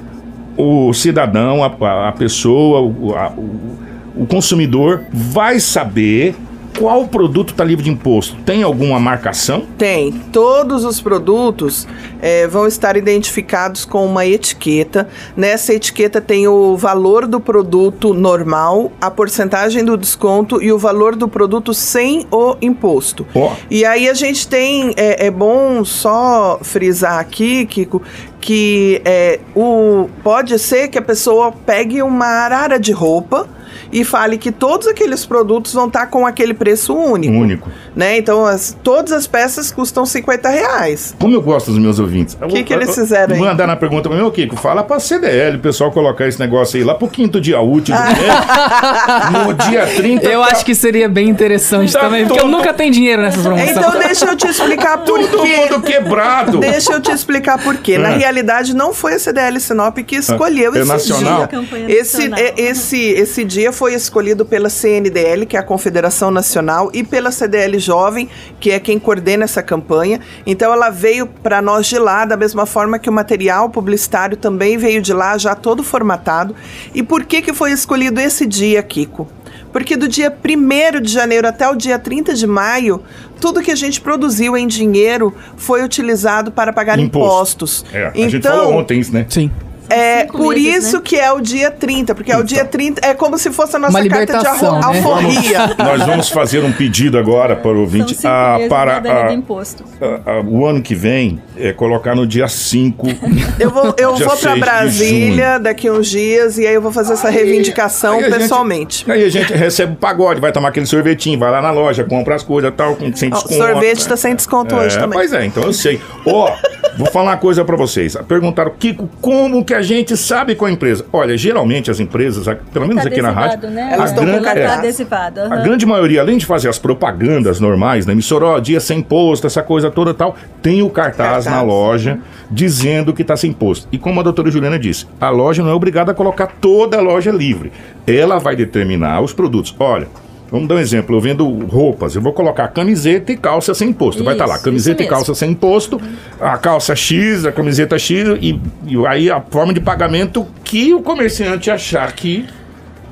o 0.56 0.94
cidadão, 0.94 1.63
a, 1.63 2.07
a 2.07 2.12
pessoa, 2.12 2.81
o, 2.81 3.15
a, 3.15 3.30
o, 3.30 4.23
o 4.23 4.25
consumidor 4.25 5.03
vai 5.12 5.59
saber 5.59 6.35
qual 6.77 7.07
produto 7.07 7.51
está 7.51 7.63
livre 7.63 7.83
de 7.83 7.89
imposto? 7.89 8.35
Tem 8.45 8.62
alguma 8.62 9.00
marcação? 9.00 9.65
Tem. 9.77 10.12
Todos 10.31 10.85
os 10.85 11.01
produtos 11.01 11.88
é, 12.21 12.47
vão 12.47 12.68
estar 12.68 12.95
identificados 12.95 13.83
com 13.83 14.06
uma 14.06 14.25
etiqueta. 14.25 15.07
Nessa 15.35 15.74
etiqueta 15.74 16.21
tem 16.21 16.47
o 16.47 16.77
valor 16.77 17.25
do 17.25 17.39
produto 17.39 18.13
normal, 18.13 18.91
a 19.01 19.09
porcentagem 19.09 19.83
do 19.83 19.97
desconto 19.97 20.62
e 20.62 20.71
o 20.71 20.77
valor 20.77 21.15
do 21.15 21.27
produto 21.27 21.74
sem 21.74 22.27
o 22.31 22.56
imposto. 22.62 23.25
Oh. 23.33 23.50
E 23.71 23.83
aí 23.83 24.07
a 24.07 24.13
gente 24.13 24.47
tem, 24.47 24.94
é, 24.95 25.25
é 25.25 25.31
bom 25.31 25.83
só 25.83 26.59
frisar 26.62 27.19
aqui, 27.19 27.65
Kiko, 27.65 28.03
que 28.39 29.01
é, 29.03 29.39
o, 29.56 30.07
pode 30.23 30.57
ser 30.59 30.89
que 30.89 30.97
a 30.97 31.01
pessoa 31.01 31.51
pegue 31.51 32.03
uma 32.03 32.25
arara 32.25 32.80
de 32.80 32.91
roupa 32.91 33.56
e 33.91 34.03
fale 34.03 34.37
que 34.37 34.51
todos 34.51 34.87
aqueles 34.87 35.25
produtos 35.25 35.73
vão 35.73 35.87
estar 35.87 36.01
tá 36.01 36.07
com 36.07 36.25
aquele 36.25 36.53
preço 36.53 36.93
único. 36.93 37.33
Único. 37.33 37.69
Né? 37.97 38.19
Então, 38.19 38.45
as, 38.45 38.77
todas 38.83 39.11
as 39.11 39.25
peças 39.25 39.71
custam 39.71 40.06
50 40.06 40.49
reais. 40.49 41.16
Como 41.19 41.33
eu 41.33 41.42
gosto 41.42 41.71
dos 41.71 41.80
meus 41.80 41.97
ouvintes. 41.97 42.37
O 42.39 42.47
que, 42.47 42.63
que 42.63 42.71
eles 42.71 42.94
fizeram 42.94 43.33
aí? 43.33 43.42
Mandar 43.42 43.66
na 43.66 43.75
pergunta 43.75 44.07
para 44.07 44.16
mim, 44.16 44.23
o 44.23 44.30
Kiko, 44.30 44.56
fala 44.56 44.83
para 44.83 44.99
CDL, 44.99 45.57
o 45.57 45.59
pessoal 45.59 45.92
colocar 45.92 46.27
esse 46.27 46.39
negócio 46.39 46.77
aí 46.77 46.83
lá 46.83 46.94
pro 46.94 47.07
quinto 47.07 47.42
dia 47.42 47.59
útil 47.59 47.95
do 47.95 48.04
mês. 48.04 48.18
no 49.47 49.54
dia 49.56 49.87
30. 49.87 50.25
Eu 50.27 50.42
tá... 50.42 50.51
acho 50.51 50.63
que 50.63 50.75
seria 50.75 51.09
bem 51.09 51.27
interessante 51.27 51.92
tá 51.92 52.01
também, 52.01 52.27
porque 52.27 52.39
eu 52.39 52.47
nunca 52.47 52.71
tenho 52.71 52.94
dinheiro 52.94 53.23
nessas 53.23 53.42
promoções. 53.42 53.75
Então, 53.75 53.92
deixa 53.97 54.25
eu 54.25 54.35
te 54.35 54.47
explicar 54.47 54.99
por 55.04 55.18
quê. 55.18 55.27
Todo 55.27 55.47
mundo 55.47 55.81
quebrado. 55.81 56.59
Deixa 56.59 56.94
eu 56.94 57.01
te 57.01 57.11
explicar 57.11 57.57
por 57.63 57.77
quê. 57.77 57.94
É. 57.94 57.97
Na 57.97 58.09
realidade, 58.09 58.75
não 58.75 58.94
foi 58.94 59.16
a 59.16 59.19
CDL 59.19 59.59
Sinop 59.59 59.97
que 60.06 60.18
escolheu 60.18 60.75
é. 60.75 60.80
esse 60.81 60.87
nacional? 60.87 61.47
dia. 61.47 61.85
Esse, 61.87 62.30
esse, 62.57 62.99
esse 62.99 63.44
dia 63.44 63.71
foi 63.71 63.95
escolhido 63.95 64.45
pela 64.45 64.69
CNDL, 64.69 65.47
que 65.47 65.57
é 65.57 65.59
a 65.59 65.63
Confederação 65.63 66.30
Nacional, 66.30 66.92
e 66.94 67.04
pela 67.04 67.31
CDL 67.31 67.86
Jovem, 67.87 68.29
que 68.59 68.71
é 68.71 68.79
quem 68.79 68.99
coordena 68.99 69.45
essa 69.45 69.63
campanha. 69.63 70.19
Então 70.45 70.71
ela 70.71 70.89
veio 70.89 71.25
para 71.25 71.61
nós 71.61 71.87
de 71.87 71.97
lá, 71.97 72.25
da 72.25 72.37
mesma 72.37 72.65
forma 72.65 72.99
que 72.99 73.09
o 73.09 73.13
material 73.13 73.69
publicitário 73.69 74.37
também 74.37 74.77
veio 74.77 75.01
de 75.01 75.13
lá, 75.13 75.37
já 75.37 75.56
todo 75.56 75.83
formatado. 75.83 76.56
E 76.94 77.01
por 77.01 77.23
que, 77.23 77.41
que 77.41 77.53
foi 77.53 77.71
escolhido 77.71 78.19
esse 78.19 78.45
dia, 78.45 78.83
Kiko? 78.83 79.27
Porque 79.71 79.95
do 79.95 80.07
dia 80.07 80.31
1 80.31 81.01
de 81.01 81.11
janeiro 81.11 81.47
até 81.47 81.67
o 81.67 81.75
dia 81.75 81.99
30 81.99 82.33
de 82.33 82.47
maio, 82.47 83.01
tudo 83.39 83.61
que 83.61 83.71
a 83.71 83.75
gente 83.75 84.01
produziu 84.01 84.57
em 84.57 84.67
dinheiro 84.67 85.33
foi 85.56 85.83
utilizado 85.83 86.51
para 86.51 86.73
pagar 86.73 86.97
Imposto. 86.97 87.65
impostos. 87.65 87.85
É, 87.94 88.06
a 88.06 88.11
então, 88.15 88.29
gente 88.29 88.44
falou 88.47 88.73
ontem 88.73 88.99
isso, 88.99 89.13
né? 89.13 89.25
Sim 89.29 89.51
É 89.89 90.25
por 90.25 90.53
meses, 90.56 90.85
isso 90.87 90.97
né? 90.97 91.01
que 91.03 91.15
é 91.15 91.31
o 91.31 91.39
dia 91.39 91.71
30, 91.71 92.13
porque 92.15 92.31
é 92.31 92.35
o 92.35 92.37
Então. 92.37 92.45
dia 92.45 92.65
30, 92.65 93.01
é 93.06 93.13
como 93.13 93.37
se 93.37 93.51
fosse 93.51 93.75
a 93.75 93.79
nossa 93.79 93.97
Uma 93.99 94.07
carta 94.07 94.25
de 94.25 94.31
libertação, 94.37 94.75
alro- 94.75 94.91
né? 94.94 94.97
alforria. 94.99 95.75
Nós 95.77 96.06
vamos 96.06 96.29
fazer 96.29 96.63
um 96.63 96.71
pedido 96.71 97.17
agora 97.17 97.56
para 97.56 97.69
o 97.71 97.73
São 97.73 97.81
ouvinte 97.81 98.15
cinco 98.15 98.27
ah, 98.27 98.53
meses 98.56 98.69
para 98.69 98.97
ah, 98.97 100.19
ah, 100.25 100.41
o 100.45 100.65
ano 100.65 100.81
que 100.81 100.94
vem 100.95 101.41
é 101.57 101.71
colocar 101.73 102.15
no 102.15 102.25
dia 102.27 102.47
5. 102.47 103.07
Eu 103.59 103.71
vou, 103.71 103.94
eu 103.97 104.15
vou 104.15 104.29
6 104.37 104.39
para 104.41 104.56
Brasília 104.56 105.59
daqui 105.59 105.89
uns 105.89 106.07
dias 106.09 106.57
e 106.57 106.67
aí 106.67 106.73
eu 106.75 106.81
vou 106.81 106.91
fazer 106.91 107.13
essa 107.13 107.29
reivindicação 107.29 108.13
Aí 108.15 108.25
a 108.25 108.29
gente- 108.29 108.39
pessoalmente. 108.39 109.11
aí 109.11 109.23
a 109.23 109.29
gente 109.29 109.51
recebe 109.53 109.94
o 109.94 109.95
pagode, 109.95 110.39
vai 110.39 110.51
tomar 110.51 110.69
aquele 110.69 110.85
sorvetinho, 110.85 111.39
vai 111.39 111.49
lá 111.51 111.61
na 111.61 111.71
loja, 111.71 112.03
compra 112.03 112.35
as 112.35 112.44
coisas 112.44 112.71
tal, 112.75 112.95
com, 112.95 113.13
sem 113.15 113.29
desconto. 113.29 113.53
sorvete 113.56 114.03
né? 114.03 114.09
tá 114.09 114.17
sem 114.17 114.35
desconto 114.35 114.75
É, 114.75 114.79
hoje 114.85 114.97
também. 114.99 115.17
Pois 115.17 115.33
é, 115.33 115.45
então 115.45 115.63
eu 115.63 115.73
sei. 115.73 115.99
Ó, 116.25 116.53
vou 116.97 117.07
falar 117.11 117.31
uma 117.31 117.37
coisa 117.37 117.65
pra 117.65 117.75
vocês. 117.75 118.15
Perguntaram, 118.27 118.71
Kiko, 118.77 119.09
como 119.21 119.63
que 119.65 119.73
a 119.77 119.81
gente 119.81 120.17
sabe 120.17 120.55
qual 120.55 120.67
é 120.67 120.71
a 120.71 120.73
empresa? 120.73 121.05
Olha, 121.13 121.37
geralmente 121.37 121.89
as 121.91 121.99
empresas, 121.99 122.45
pelo 122.73 122.87
menos 122.87 123.03
Tá 123.03 123.09
aqui 123.09 123.21
na 123.21 123.31
rádio, 123.31 123.69
né? 123.69 123.89
Elas 123.93 124.09
a 124.11 124.13
estão 124.13 124.25
com 124.25 124.31
grande, 124.31 124.43
cartaz. 124.43 124.71
é, 124.71 124.73
adesivado. 124.79 125.41
a 125.41 125.57
grande 125.57 125.85
maioria, 125.85 126.21
além 126.21 126.37
de 126.37 126.45
fazer 126.45 126.67
as 126.67 126.79
propagandas 126.79 127.59
normais 127.59 128.05
na 128.05 128.13
emissora, 128.13 128.45
ó, 128.45 128.59
dia 128.59 128.79
sem 128.79 128.99
imposto, 128.99 129.45
essa 129.47 129.61
coisa 129.61 129.89
toda 129.91 130.13
tal, 130.13 130.35
tem 130.61 130.81
o 130.81 130.89
cartaz, 130.89 131.45
Cartaz. 131.45 131.45
na 131.45 131.61
loja 131.61 132.19
dizendo 132.49 133.13
que 133.13 133.21
está 133.21 133.37
sem 133.37 133.51
imposto. 133.51 133.87
E 133.91 133.97
como 133.97 134.19
a 134.19 134.23
doutora 134.23 134.49
Juliana 134.49 134.79
disse, 134.79 135.05
a 135.21 135.29
loja 135.29 135.61
não 135.61 135.69
é 135.69 135.73
obrigada 135.73 136.11
a 136.11 136.15
colocar 136.15 136.47
toda 136.59 136.97
a 136.97 137.01
loja 137.01 137.31
livre. 137.31 137.71
Ela 138.05 138.39
vai 138.39 138.55
determinar 138.55 139.21
os 139.21 139.33
produtos. 139.33 139.75
Olha. 139.79 140.07
Vamos 140.49 140.68
dar 140.68 140.75
um 140.75 140.80
exemplo. 140.80 141.16
Eu 141.16 141.19
vendo 141.21 141.47
roupas, 141.66 142.16
eu 142.16 142.21
vou 142.21 142.33
colocar 142.33 142.68
camiseta 142.69 143.31
e 143.31 143.37
calça 143.37 143.73
sem 143.73 143.89
imposto. 143.89 144.23
vai 144.23 144.33
estar 144.33 144.45
lá, 144.45 144.56
Isso, 144.56 144.63
camiseta 144.63 145.01
isso 145.01 145.07
e 145.07 145.09
calça 145.09 145.35
sem 145.35 145.51
imposto, 145.51 145.99
a 146.39 146.57
calça 146.57 146.95
X, 146.95 147.45
a 147.45 147.51
camiseta 147.51 147.97
X 147.99 148.27
e, 148.42 148.59
e 148.85 149.06
aí 149.07 149.30
a 149.30 149.42
forma 149.42 149.73
de 149.73 149.80
pagamento 149.81 150.47
que 150.63 150.94
o 150.94 151.01
comerciante 151.01 151.69
achar 151.69 152.11
que 152.13 152.45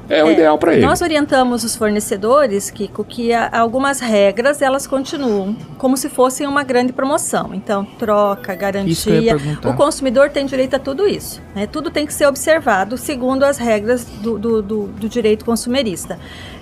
é 0.07 0.23
o 0.23 0.29
ideal 0.31 0.55
para 0.59 0.73
ele. 0.75 0.85
Nós 0.85 1.01
orientamos 1.01 1.63
os 1.63 1.75
fornecedores, 1.75 2.69
Kiko, 2.69 3.03
que 3.03 3.33
algumas 3.33 3.99
regras 3.99 4.61
elas 4.61 4.85
continuam 4.85 5.55
como 5.79 5.97
se 5.97 6.09
fossem 6.09 6.45
uma 6.45 6.63
grande 6.63 6.93
promoção. 6.93 7.49
Então, 7.55 7.83
troca, 7.83 8.53
Isso 8.53 8.61
garantia. 9.09 9.35
O 9.65 9.73
consumidor 9.73 10.29
tem 10.29 10.45
direito 10.45 10.75
a 10.75 10.79
tudo 10.79 11.07
isso. 11.07 11.41
né? 11.55 11.65
Tudo 11.65 11.89
tem 11.89 12.05
que 12.05 12.13
ser 12.13 12.27
observado 12.27 12.97
segundo 12.99 13.43
as 13.43 13.57
regras 13.57 14.05
do, 14.05 14.37
do, 14.37 14.61
do- 14.61 14.87
do 14.87 15.09
direito 15.09 15.43
consumerista. 15.43 16.19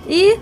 E 0.08 0.38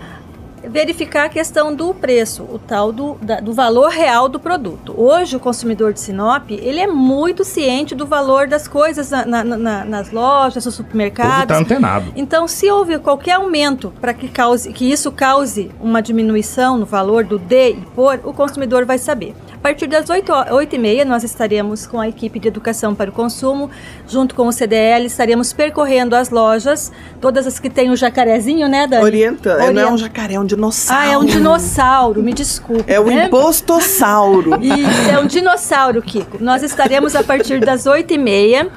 verificar 0.68 1.24
a 1.26 1.28
questão 1.28 1.74
do 1.74 1.92
preço, 1.94 2.42
o 2.44 2.58
tal 2.58 2.92
do, 2.92 3.16
da- 3.20 3.40
do 3.40 3.52
valor 3.52 3.90
real 3.90 4.28
do 4.28 4.38
produto. 4.38 4.94
Hoje, 4.96 5.36
o 5.36 5.40
consumidor 5.40 5.92
de 5.92 6.00
Sinop, 6.00 6.50
ele 6.50 6.80
é 6.80 6.86
muito 6.86 7.44
ciente 7.44 7.94
do 7.94 8.06
valor 8.06 8.46
das 8.46 8.66
coisas 8.68 9.10
na- 9.10 9.24
na- 9.26 9.44
na- 9.44 9.84
nas 9.84 10.10
lojas, 10.10 10.64
nos 10.64 10.76
povo 10.76 10.76
supermercados. 10.88 11.46
tá 11.46 11.58
antenado. 11.58 12.12
Então, 12.16 12.46
se 12.46 12.70
houve 12.70 12.98
qualquer 12.98 13.32
aumento 13.32 13.92
para 14.00 14.14
que, 14.14 14.28
cause, 14.28 14.72
que 14.72 14.90
isso 14.90 15.10
cause 15.10 15.70
uma 15.80 16.00
diminuição 16.00 16.76
no 16.76 16.86
valor 16.86 17.24
do 17.24 17.38
D 17.38 17.72
e 17.72 17.76
por, 17.94 18.20
o 18.24 18.32
consumidor 18.32 18.84
vai 18.84 18.98
saber. 18.98 19.34
A 19.62 19.68
partir 19.70 19.86
das 19.86 20.10
8, 20.10 20.32
ho- 20.32 20.54
8 20.56 20.74
e 20.74 20.78
meia, 20.78 21.04
nós 21.04 21.22
estaremos 21.22 21.86
com 21.86 22.00
a 22.00 22.08
equipe 22.08 22.40
de 22.40 22.48
educação 22.48 22.96
para 22.96 23.08
o 23.10 23.12
consumo, 23.12 23.70
junto 24.08 24.34
com 24.34 24.48
o 24.48 24.52
CDL, 24.52 25.06
estaremos 25.06 25.52
percorrendo 25.52 26.16
as 26.16 26.30
lojas, 26.30 26.90
todas 27.20 27.46
as 27.46 27.60
que 27.60 27.70
têm 27.70 27.88
o 27.88 27.94
jacarezinho, 27.94 28.66
né, 28.68 28.88
Dani? 28.88 29.04
Orientando. 29.04 29.60
É, 29.60 29.70
Não 29.70 29.82
é 29.82 29.92
um 29.92 29.96
jacaré, 29.96 30.34
é 30.34 30.40
um 30.40 30.44
dinossauro. 30.44 31.00
Ah, 31.08 31.12
é 31.12 31.16
um 31.16 31.24
dinossauro, 31.24 32.20
me 32.24 32.32
desculpe. 32.32 32.92
É 32.92 32.98
o 32.98 33.04
né? 33.06 33.26
impostossauro. 33.26 34.58
Isso, 34.60 35.10
é 35.12 35.20
um 35.20 35.26
dinossauro, 35.26 36.02
Kiko. 36.02 36.38
Nós 36.42 36.64
estaremos 36.64 37.14
a 37.14 37.22
partir 37.22 37.60
das 37.60 37.84
8h30 37.84 38.68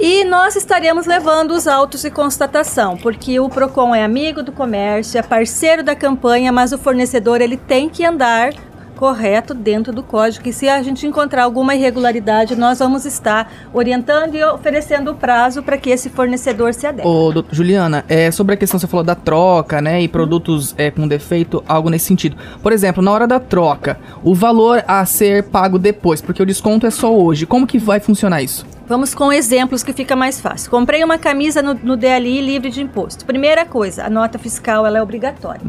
e 0.00 0.24
nós 0.24 0.56
estaremos 0.56 1.04
levando 1.04 1.50
os 1.50 1.68
autos 1.68 2.00
de 2.00 2.10
constatação, 2.10 2.96
porque 2.96 3.38
o 3.38 3.50
PROCON 3.50 3.94
é 3.94 4.02
amigo 4.02 4.42
do 4.42 4.52
comércio, 4.52 5.18
é 5.18 5.22
parceiro 5.22 5.82
da 5.82 5.94
campanha, 5.94 6.50
mas 6.50 6.72
o 6.72 6.78
fornecedor 6.78 7.42
ele 7.42 7.58
tem 7.58 7.90
que 7.90 8.02
andar 8.06 8.54
correto 9.04 9.52
dentro 9.52 9.92
do 9.92 10.02
código. 10.02 10.48
E 10.48 10.52
se 10.52 10.66
a 10.66 10.82
gente 10.82 11.06
encontrar 11.06 11.42
alguma 11.42 11.74
irregularidade, 11.74 12.56
nós 12.56 12.78
vamos 12.78 13.04
estar 13.04 13.52
orientando 13.70 14.34
e 14.34 14.42
oferecendo 14.42 15.10
o 15.10 15.14
prazo 15.14 15.62
para 15.62 15.76
que 15.76 15.90
esse 15.90 16.08
fornecedor 16.08 16.72
se 16.72 16.86
adeque. 16.86 17.06
Ô, 17.06 17.30
doutor 17.30 17.54
Juliana, 17.54 18.02
é, 18.08 18.30
sobre 18.30 18.54
a 18.54 18.56
questão 18.56 18.78
que 18.78 18.86
você 18.86 18.90
falou 18.90 19.04
da 19.04 19.14
troca, 19.14 19.82
né, 19.82 20.00
e 20.00 20.08
produtos 20.08 20.74
é, 20.78 20.90
com 20.90 21.06
defeito, 21.06 21.62
algo 21.68 21.90
nesse 21.90 22.06
sentido. 22.06 22.34
Por 22.62 22.72
exemplo, 22.72 23.02
na 23.02 23.10
hora 23.10 23.26
da 23.26 23.38
troca, 23.38 23.98
o 24.22 24.34
valor 24.34 24.82
a 24.88 25.04
ser 25.04 25.42
pago 25.42 25.78
depois, 25.78 26.22
porque 26.22 26.42
o 26.42 26.46
desconto 26.46 26.86
é 26.86 26.90
só 26.90 27.14
hoje, 27.14 27.44
como 27.44 27.66
que 27.66 27.78
vai 27.78 28.00
funcionar 28.00 28.42
isso? 28.42 28.64
Vamos 28.86 29.14
com 29.14 29.32
exemplos 29.32 29.82
que 29.82 29.92
fica 29.92 30.14
mais 30.14 30.40
fácil. 30.40 30.70
Comprei 30.70 31.02
uma 31.02 31.16
camisa 31.16 31.62
no, 31.62 31.72
no 31.74 31.96
DLI 31.96 32.40
livre 32.42 32.70
de 32.70 32.82
imposto. 32.82 33.24
Primeira 33.24 33.64
coisa, 33.64 34.04
a 34.04 34.10
nota 34.10 34.38
fiscal 34.38 34.86
ela 34.86 34.98
é 34.98 35.02
obrigatória. 35.02 35.62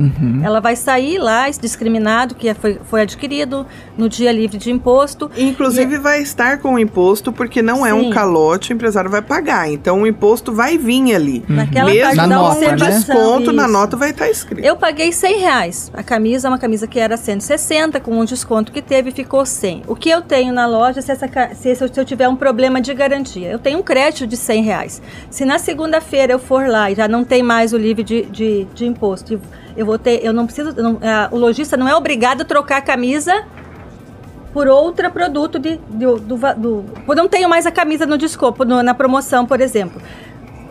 Ela 0.44 0.60
vai 0.60 0.76
sair 0.76 1.18
lá, 1.18 1.50
discriminado 1.50 2.36
que 2.36 2.54
foi, 2.54 2.80
foi 2.84 3.02
adquirido 3.04 3.66
no 3.98 4.10
dia 4.10 4.32
livre 4.34 4.58
de 4.58 4.70
imposto. 4.70 5.32
Inclusive 5.38 5.98
vai 5.98 6.22
estar 6.22 6.58
com 6.60 6.74
o 6.74 6.80
imposto, 6.80 7.32
porque 7.32 7.62
não 7.62 7.86
é 7.86 7.94
um 7.94 8.06
Sim. 8.06 8.10
calote, 8.10 8.72
o 8.72 8.74
empresário 8.74 9.10
vai 9.10 9.22
pagar. 9.22 9.72
Então 9.72 10.02
o 10.02 10.08
imposto 10.08 10.52
vai 10.54 10.78
vir 10.78 11.16
ali. 11.16 11.44
Naquela 11.48 11.90
Mesmo 11.90 12.02
parte 12.04 12.18
Na 12.18 12.28
da 12.28 12.36
nota, 12.36 12.54
observação. 12.58 13.00
desconto, 13.16 13.54
na 13.54 13.64
isso. 13.64 13.72
nota 13.72 13.96
vai 13.98 14.10
estar 14.10 14.30
escrito. 14.30 14.66
Eu 14.66 14.76
paguei 14.76 15.12
100 15.14 15.40
reais. 15.40 15.92
A 15.94 16.04
camisa, 16.04 16.50
uma 16.50 16.60
camisa 16.60 16.86
que 16.86 17.00
era 17.00 17.16
160, 17.16 18.00
com 18.02 18.20
um 18.20 18.26
desconto 18.26 18.72
que 18.74 18.82
teve, 18.82 19.12
ficou 19.12 19.46
100. 19.46 19.84
O 19.88 19.96
que 19.96 20.10
eu 20.10 20.22
tenho 20.22 20.54
na 20.54 20.66
loja, 20.68 21.02
se, 21.02 21.12
essa, 21.12 21.30
se, 21.54 21.70
eu- 21.70 21.76
se 21.94 22.00
eu 22.00 22.04
tiver 22.06 22.28
um 22.28 22.36
problema 22.36 22.82
de 22.82 22.92
garantia? 22.94 23.05
Eu 23.52 23.60
tenho 23.60 23.80
um 23.80 23.84
crédito 23.84 24.26
de 24.28 24.36
100 24.38 24.64
reais. 24.64 25.02
Se 25.30 25.46
na 25.46 25.60
segunda-feira 25.60 26.34
eu 26.34 26.40
for 26.40 26.68
lá 26.68 26.90
e 26.92 26.96
já 26.96 27.08
não 27.08 27.24
tem 27.24 27.44
mais 27.44 27.74
o 27.74 27.78
livre 27.78 28.04
de, 28.04 28.24
de, 28.24 28.64
de 28.74 28.86
imposto, 28.86 29.40
eu 29.78 29.86
vou 29.86 29.98
ter, 29.98 30.24
eu 30.26 30.34
não 30.34 30.46
preciso, 30.46 30.74
não- 30.82 30.98
ah, 31.02 31.28
o 31.32 31.38
lojista 31.38 31.76
não 31.78 31.88
é 31.88 31.96
obrigado 31.96 32.42
a 32.42 32.46
trocar 32.46 32.78
a 32.78 32.82
camisa 32.82 33.44
por 34.54 34.68
outro 34.68 35.12
produto 35.12 35.60
de, 35.60 35.76
do, 35.90 36.18
do, 36.18 36.38
va- 36.38 36.54
do- 36.54 36.86
eu 37.08 37.16
não 37.16 37.28
tenho 37.28 37.50
mais 37.50 37.66
a 37.66 37.72
camisa 37.72 38.06
no 38.06 38.18
desconto, 38.18 38.64
na 38.64 38.94
promoção, 38.94 39.46
por 39.46 39.60
exemplo. 39.60 40.02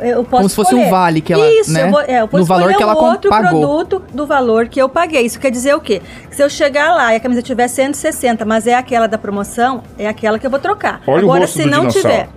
Eu 0.00 0.24
posso 0.24 0.30
Como 0.36 0.48
se 0.48 0.54
fosse 0.56 0.74
um 0.74 0.78
escolher. 0.78 0.90
vale 0.90 1.20
que 1.20 1.32
ela, 1.32 1.46
Isso, 1.60 1.72
né, 1.72 1.84
eu 1.86 1.90
vou, 1.90 2.00
é, 2.00 2.20
eu 2.22 2.28
posso 2.28 2.40
no 2.42 2.44
valor 2.46 2.60
escolher 2.70 2.76
que 2.76 2.82
ela 2.82 2.94
um 2.94 3.04
outro 3.10 3.30
pagou. 3.30 3.48
produto 3.60 4.02
do 4.12 4.26
valor 4.26 4.68
que 4.68 4.80
eu 4.80 4.88
paguei. 4.88 5.22
Isso 5.26 5.38
quer 5.38 5.50
dizer 5.50 5.74
o 5.74 5.80
quê? 5.80 6.00
Que 6.28 6.36
se 6.36 6.42
eu 6.42 6.48
chegar 6.50 6.92
lá 6.94 7.12
e 7.12 7.16
a 7.16 7.20
camisa 7.20 7.42
tiver 7.42 7.68
160, 7.68 8.44
mas 8.44 8.66
é 8.66 8.74
aquela 8.74 9.06
da 9.06 9.16
promoção, 9.18 9.82
é 9.98 10.06
aquela 10.06 10.38
que 10.38 10.46
eu 10.46 10.50
vou 10.50 10.58
trocar. 10.60 11.00
Olha 11.06 11.22
o 11.22 11.24
Agora, 11.26 11.40
rosto 11.42 11.56
se 11.58 11.62
do 11.64 11.70
não 11.70 11.80
dinossauro. 11.86 12.08
tiver. 12.08 12.28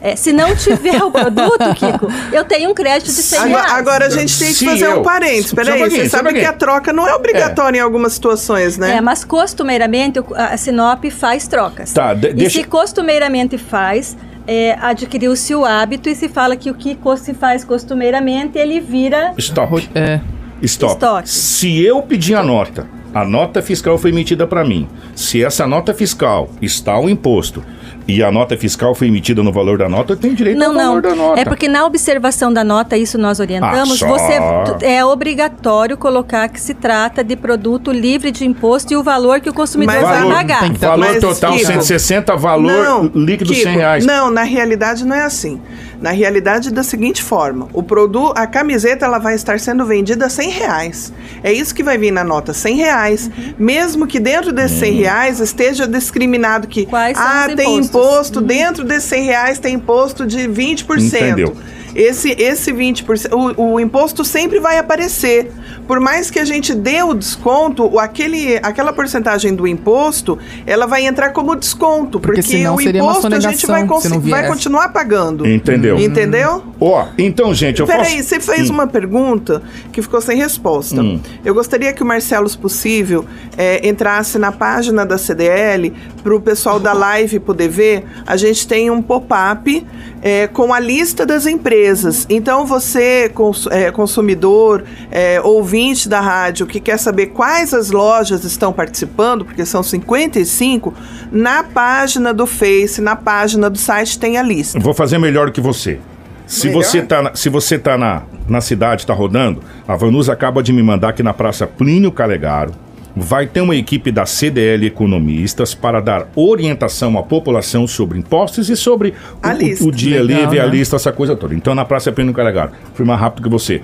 é, 0.00 0.16
se 0.16 0.32
não 0.34 0.54
tiver 0.54 1.02
o 1.02 1.10
produto, 1.10 1.58
Kiko, 1.76 2.08
eu 2.32 2.44
tenho 2.44 2.70
um 2.70 2.74
crédito 2.74 3.06
de 3.06 3.12
100 3.22 3.38
Agora, 3.38 3.62
reais. 3.62 3.72
agora 3.78 4.06
a 4.06 4.10
gente 4.10 4.38
tem 4.38 4.52
que 4.52 4.64
fazer 4.66 4.86
eu- 4.86 5.00
um 5.00 5.02
parênteses. 5.02 5.52
Um 5.52 5.56
Peraí, 5.56 5.78
você 5.90 6.02
um 6.02 6.10
sabe 6.10 6.32
que 6.34 6.44
a 6.44 6.52
troca 6.52 6.92
não 6.92 7.08
é 7.08 7.14
obrigatória 7.14 7.78
em 7.78 7.80
algumas 7.80 8.12
situações, 8.12 8.76
né? 8.76 8.96
É, 8.96 9.00
mas 9.00 9.24
costumeiramente 9.24 10.18
a 10.34 10.56
Sinop 10.58 11.04
faz 11.10 11.46
trocas. 11.48 11.92
Tá, 11.92 12.12
de- 12.12 12.28
e 12.28 12.32
deixa- 12.34 12.58
se 12.60 12.64
costumeiramente 12.64 13.56
faz, 13.56 14.14
é, 14.46 14.76
adquiriu-se 14.80 15.54
o 15.54 15.64
hábito 15.64 16.08
e 16.08 16.14
se 16.14 16.28
fala 16.28 16.56
que 16.56 16.70
o 16.70 16.74
que 16.74 16.96
se 17.16 17.34
faz 17.34 17.64
costumeiramente, 17.64 18.58
ele 18.58 18.80
vira 18.80 19.32
Stop. 19.38 19.88
É, 19.94 20.20
Stop. 20.62 20.92
Estoque. 20.94 21.28
Se 21.28 21.82
eu 21.82 22.02
pedir 22.02 22.34
a 22.34 22.42
nota, 22.42 22.86
a 23.14 23.24
nota 23.24 23.62
fiscal 23.62 23.96
foi 23.96 24.10
emitida 24.10 24.46
para 24.46 24.64
mim. 24.64 24.88
Se 25.14 25.44
essa 25.44 25.66
nota 25.66 25.94
fiscal 25.94 26.48
está 26.60 26.98
o 26.98 27.08
imposto 27.08 27.64
e 28.06 28.22
a 28.22 28.30
nota 28.30 28.56
fiscal 28.56 28.94
foi 28.94 29.08
emitida 29.08 29.42
no 29.42 29.52
valor 29.52 29.78
da 29.78 29.88
nota, 29.88 30.12
eu 30.12 30.16
tenho 30.16 30.34
direito 30.34 30.58
Não, 30.58 30.68
ao 30.68 30.72
não. 30.74 30.86
valor 30.86 31.02
da 31.02 31.14
nota. 31.14 31.40
É 31.40 31.44
porque 31.44 31.68
na 31.68 31.84
observação 31.86 32.52
da 32.52 32.62
nota, 32.62 32.96
isso 32.96 33.16
nós 33.18 33.40
orientamos, 33.40 34.02
Ah, 34.02 34.06
você 34.06 34.38
é 34.82 35.04
obrigatório 35.04 35.96
colocar 35.96 36.48
que 36.48 36.60
se 36.60 36.74
trata 36.74 37.24
de 37.24 37.36
produto 37.36 37.90
livre 37.90 38.30
de 38.30 38.44
imposto 38.44 38.92
e 38.92 38.96
o 38.96 39.02
valor 39.02 39.40
que 39.40 39.48
o 39.48 39.54
consumidor 39.54 39.94
Mas 39.94 40.04
vai 40.04 40.20
valor, 40.20 40.34
pagar. 40.34 40.60
tem 40.60 40.72
valor 40.72 40.98
Mas, 40.98 41.20
total 41.20 41.52
Kiko, 41.54 41.66
160, 41.66 42.36
valor 42.36 43.10
líquido 43.14 43.52
Kiko, 43.52 43.64
100 43.64 43.76
reais. 43.76 44.06
Não, 44.06 44.30
na 44.30 44.42
realidade 44.42 45.04
não 45.04 45.14
é 45.16 45.24
assim. 45.24 45.60
Na 46.00 46.10
realidade, 46.10 46.70
da 46.70 46.82
seguinte 46.82 47.22
forma: 47.22 47.68
o 47.72 47.82
produto, 47.82 48.34
a 48.36 48.46
camiseta, 48.46 49.06
ela 49.06 49.18
vai 49.18 49.34
estar 49.34 49.58
sendo 49.58 49.86
vendida 49.86 50.26
a 50.26 50.28
100 50.28 50.50
reais. 50.50 51.12
É 51.42 51.50
isso 51.52 51.74
que 51.74 51.82
vai 51.82 51.96
vir 51.96 52.10
na 52.10 52.22
nota, 52.22 52.52
100 52.52 52.76
reais. 52.76 53.30
Uhum. 53.36 53.54
Mesmo 53.58 54.06
que 54.06 54.20
dentro 54.20 54.52
desses 54.52 54.78
100 54.80 54.92
reais 54.92 55.40
esteja 55.40 55.86
discriminado 55.86 56.66
que 56.68 56.84
Quais 56.84 57.16
são 57.16 57.26
ah, 57.26 57.46
os 57.48 57.54
tem 57.54 57.76
impostos? 57.76 57.90
Imposto, 57.94 58.40
dentro 58.40 58.84
desses 58.84 59.08
100 59.08 59.24
reais 59.24 59.58
tem 59.58 59.74
imposto 59.74 60.26
de 60.26 60.48
20%. 60.48 61.00
Entendeu. 61.00 61.56
Esse, 61.94 62.30
esse 62.38 62.72
20%, 62.72 63.32
o, 63.56 63.74
o 63.74 63.80
imposto 63.80 64.24
sempre 64.24 64.58
vai 64.60 64.78
aparecer. 64.78 65.50
Por 65.86 66.00
mais 66.00 66.30
que 66.30 66.38
a 66.38 66.44
gente 66.44 66.74
dê 66.74 67.02
o 67.02 67.14
desconto, 67.14 67.84
o- 67.84 67.98
aquele, 67.98 68.56
aquela 68.62 68.92
porcentagem 68.92 69.54
do 69.54 69.66
imposto, 69.66 70.38
ela 70.66 70.86
vai 70.86 71.06
entrar 71.06 71.30
como 71.30 71.54
desconto. 71.54 72.18
Porque 72.18 72.40
Porque, 72.40 72.56
senão 72.56 72.74
o 72.74 72.82
seria 72.82 73.02
uma 73.02 73.12
imposto 73.12 73.34
a 73.34 73.40
gente 73.40 73.66
vai, 73.66 73.86
vai 73.86 74.46
continuar 74.48 74.88
pagando. 74.90 75.46
Entendeu? 75.46 75.98
Entendeu? 75.98 76.62
Ó, 76.80 77.06
então, 77.18 77.52
gente, 77.54 77.80
eu 77.80 77.86
Peraí, 77.86 78.16
faço... 78.16 78.28
você 78.28 78.40
fez 78.40 78.70
Hum. 78.70 78.74
uma 78.74 78.86
pergunta 78.86 79.62
que 79.92 80.00
ficou 80.02 80.20
sem 80.20 80.36
resposta. 80.38 81.00
Hum. 81.02 81.20
Eu 81.44 81.54
gostaria 81.54 81.92
que 81.92 82.02
o 82.02 82.06
Marcelo, 82.06 82.48
se 82.48 82.56
possível, 82.58 83.24
é, 83.56 83.86
entrasse 83.86 84.38
na 84.38 84.50
página 84.50 85.04
da 85.04 85.18
CDL 85.18 85.92
para 86.22 86.34
o 86.34 86.40
pessoal 86.40 86.80
da 86.80 86.92
live 86.92 87.38
poder 87.40 87.68
ver. 87.68 88.04
A 88.26 88.36
gente 88.36 88.66
tem 88.66 88.90
um 88.90 89.02
pop-up 89.02 89.86
é, 90.26 90.46
com 90.46 90.72
a 90.72 90.80
lista 90.80 91.26
das 91.26 91.44
empresas. 91.46 92.26
Então, 92.30 92.64
você, 92.64 93.28
cons- 93.28 93.68
é, 93.70 93.90
consumidor, 93.90 94.82
é, 95.10 95.38
ouvinte 95.42 96.08
da 96.08 96.18
rádio, 96.20 96.66
que 96.66 96.80
quer 96.80 96.98
saber 96.98 97.26
quais 97.26 97.74
as 97.74 97.90
lojas 97.90 98.42
estão 98.42 98.72
participando, 98.72 99.44
porque 99.44 99.66
são 99.66 99.82
55, 99.82 100.94
na 101.30 101.62
página 101.62 102.32
do 102.32 102.46
Face, 102.46 103.02
na 103.02 103.14
página 103.14 103.68
do 103.68 103.76
site, 103.76 104.18
tem 104.18 104.38
a 104.38 104.42
lista. 104.42 104.80
Vou 104.80 104.94
fazer 104.94 105.18
melhor 105.18 105.50
que 105.50 105.60
você. 105.60 106.00
Se 106.46 106.68
Melhor? 106.68 106.82
você 106.84 107.02
tá, 107.02 107.22
na, 107.22 107.34
se 107.34 107.48
você 107.48 107.78
tá 107.78 107.96
na, 107.98 108.22
na 108.48 108.60
cidade, 108.60 109.06
tá 109.06 109.14
rodando, 109.14 109.62
a 109.88 109.96
Vanusa 109.96 110.32
acaba 110.32 110.62
de 110.62 110.72
me 110.72 110.82
mandar 110.82 111.10
aqui 111.10 111.22
na 111.22 111.32
Praça 111.34 111.66
Plínio 111.66 112.12
Calegaro. 112.12 112.72
Vai 113.16 113.46
ter 113.46 113.60
uma 113.60 113.76
equipe 113.76 114.10
da 114.10 114.26
CDL 114.26 114.86
Economistas 114.86 115.72
para 115.74 116.00
dar 116.00 116.26
orientação 116.34 117.16
à 117.16 117.22
população 117.22 117.86
sobre 117.86 118.18
impostos 118.18 118.68
e 118.68 118.76
sobre 118.76 119.14
A 119.42 119.52
o, 119.52 119.56
lista. 119.56 119.84
o, 119.84 119.92
dia 119.92 120.20
Legal, 120.22 120.42
livre, 120.42 120.58
a 120.60 120.64
né? 120.64 120.70
lista, 120.70 120.96
essa 120.96 121.12
coisa 121.12 121.36
toda. 121.36 121.54
Então, 121.54 121.74
na 121.74 121.84
Praça 121.84 122.10
Plínio 122.10 122.34
Calegaro. 122.34 122.72
Fui 122.94 123.04
mais 123.06 123.20
rápido 123.20 123.44
que 123.44 123.48
você. 123.48 123.80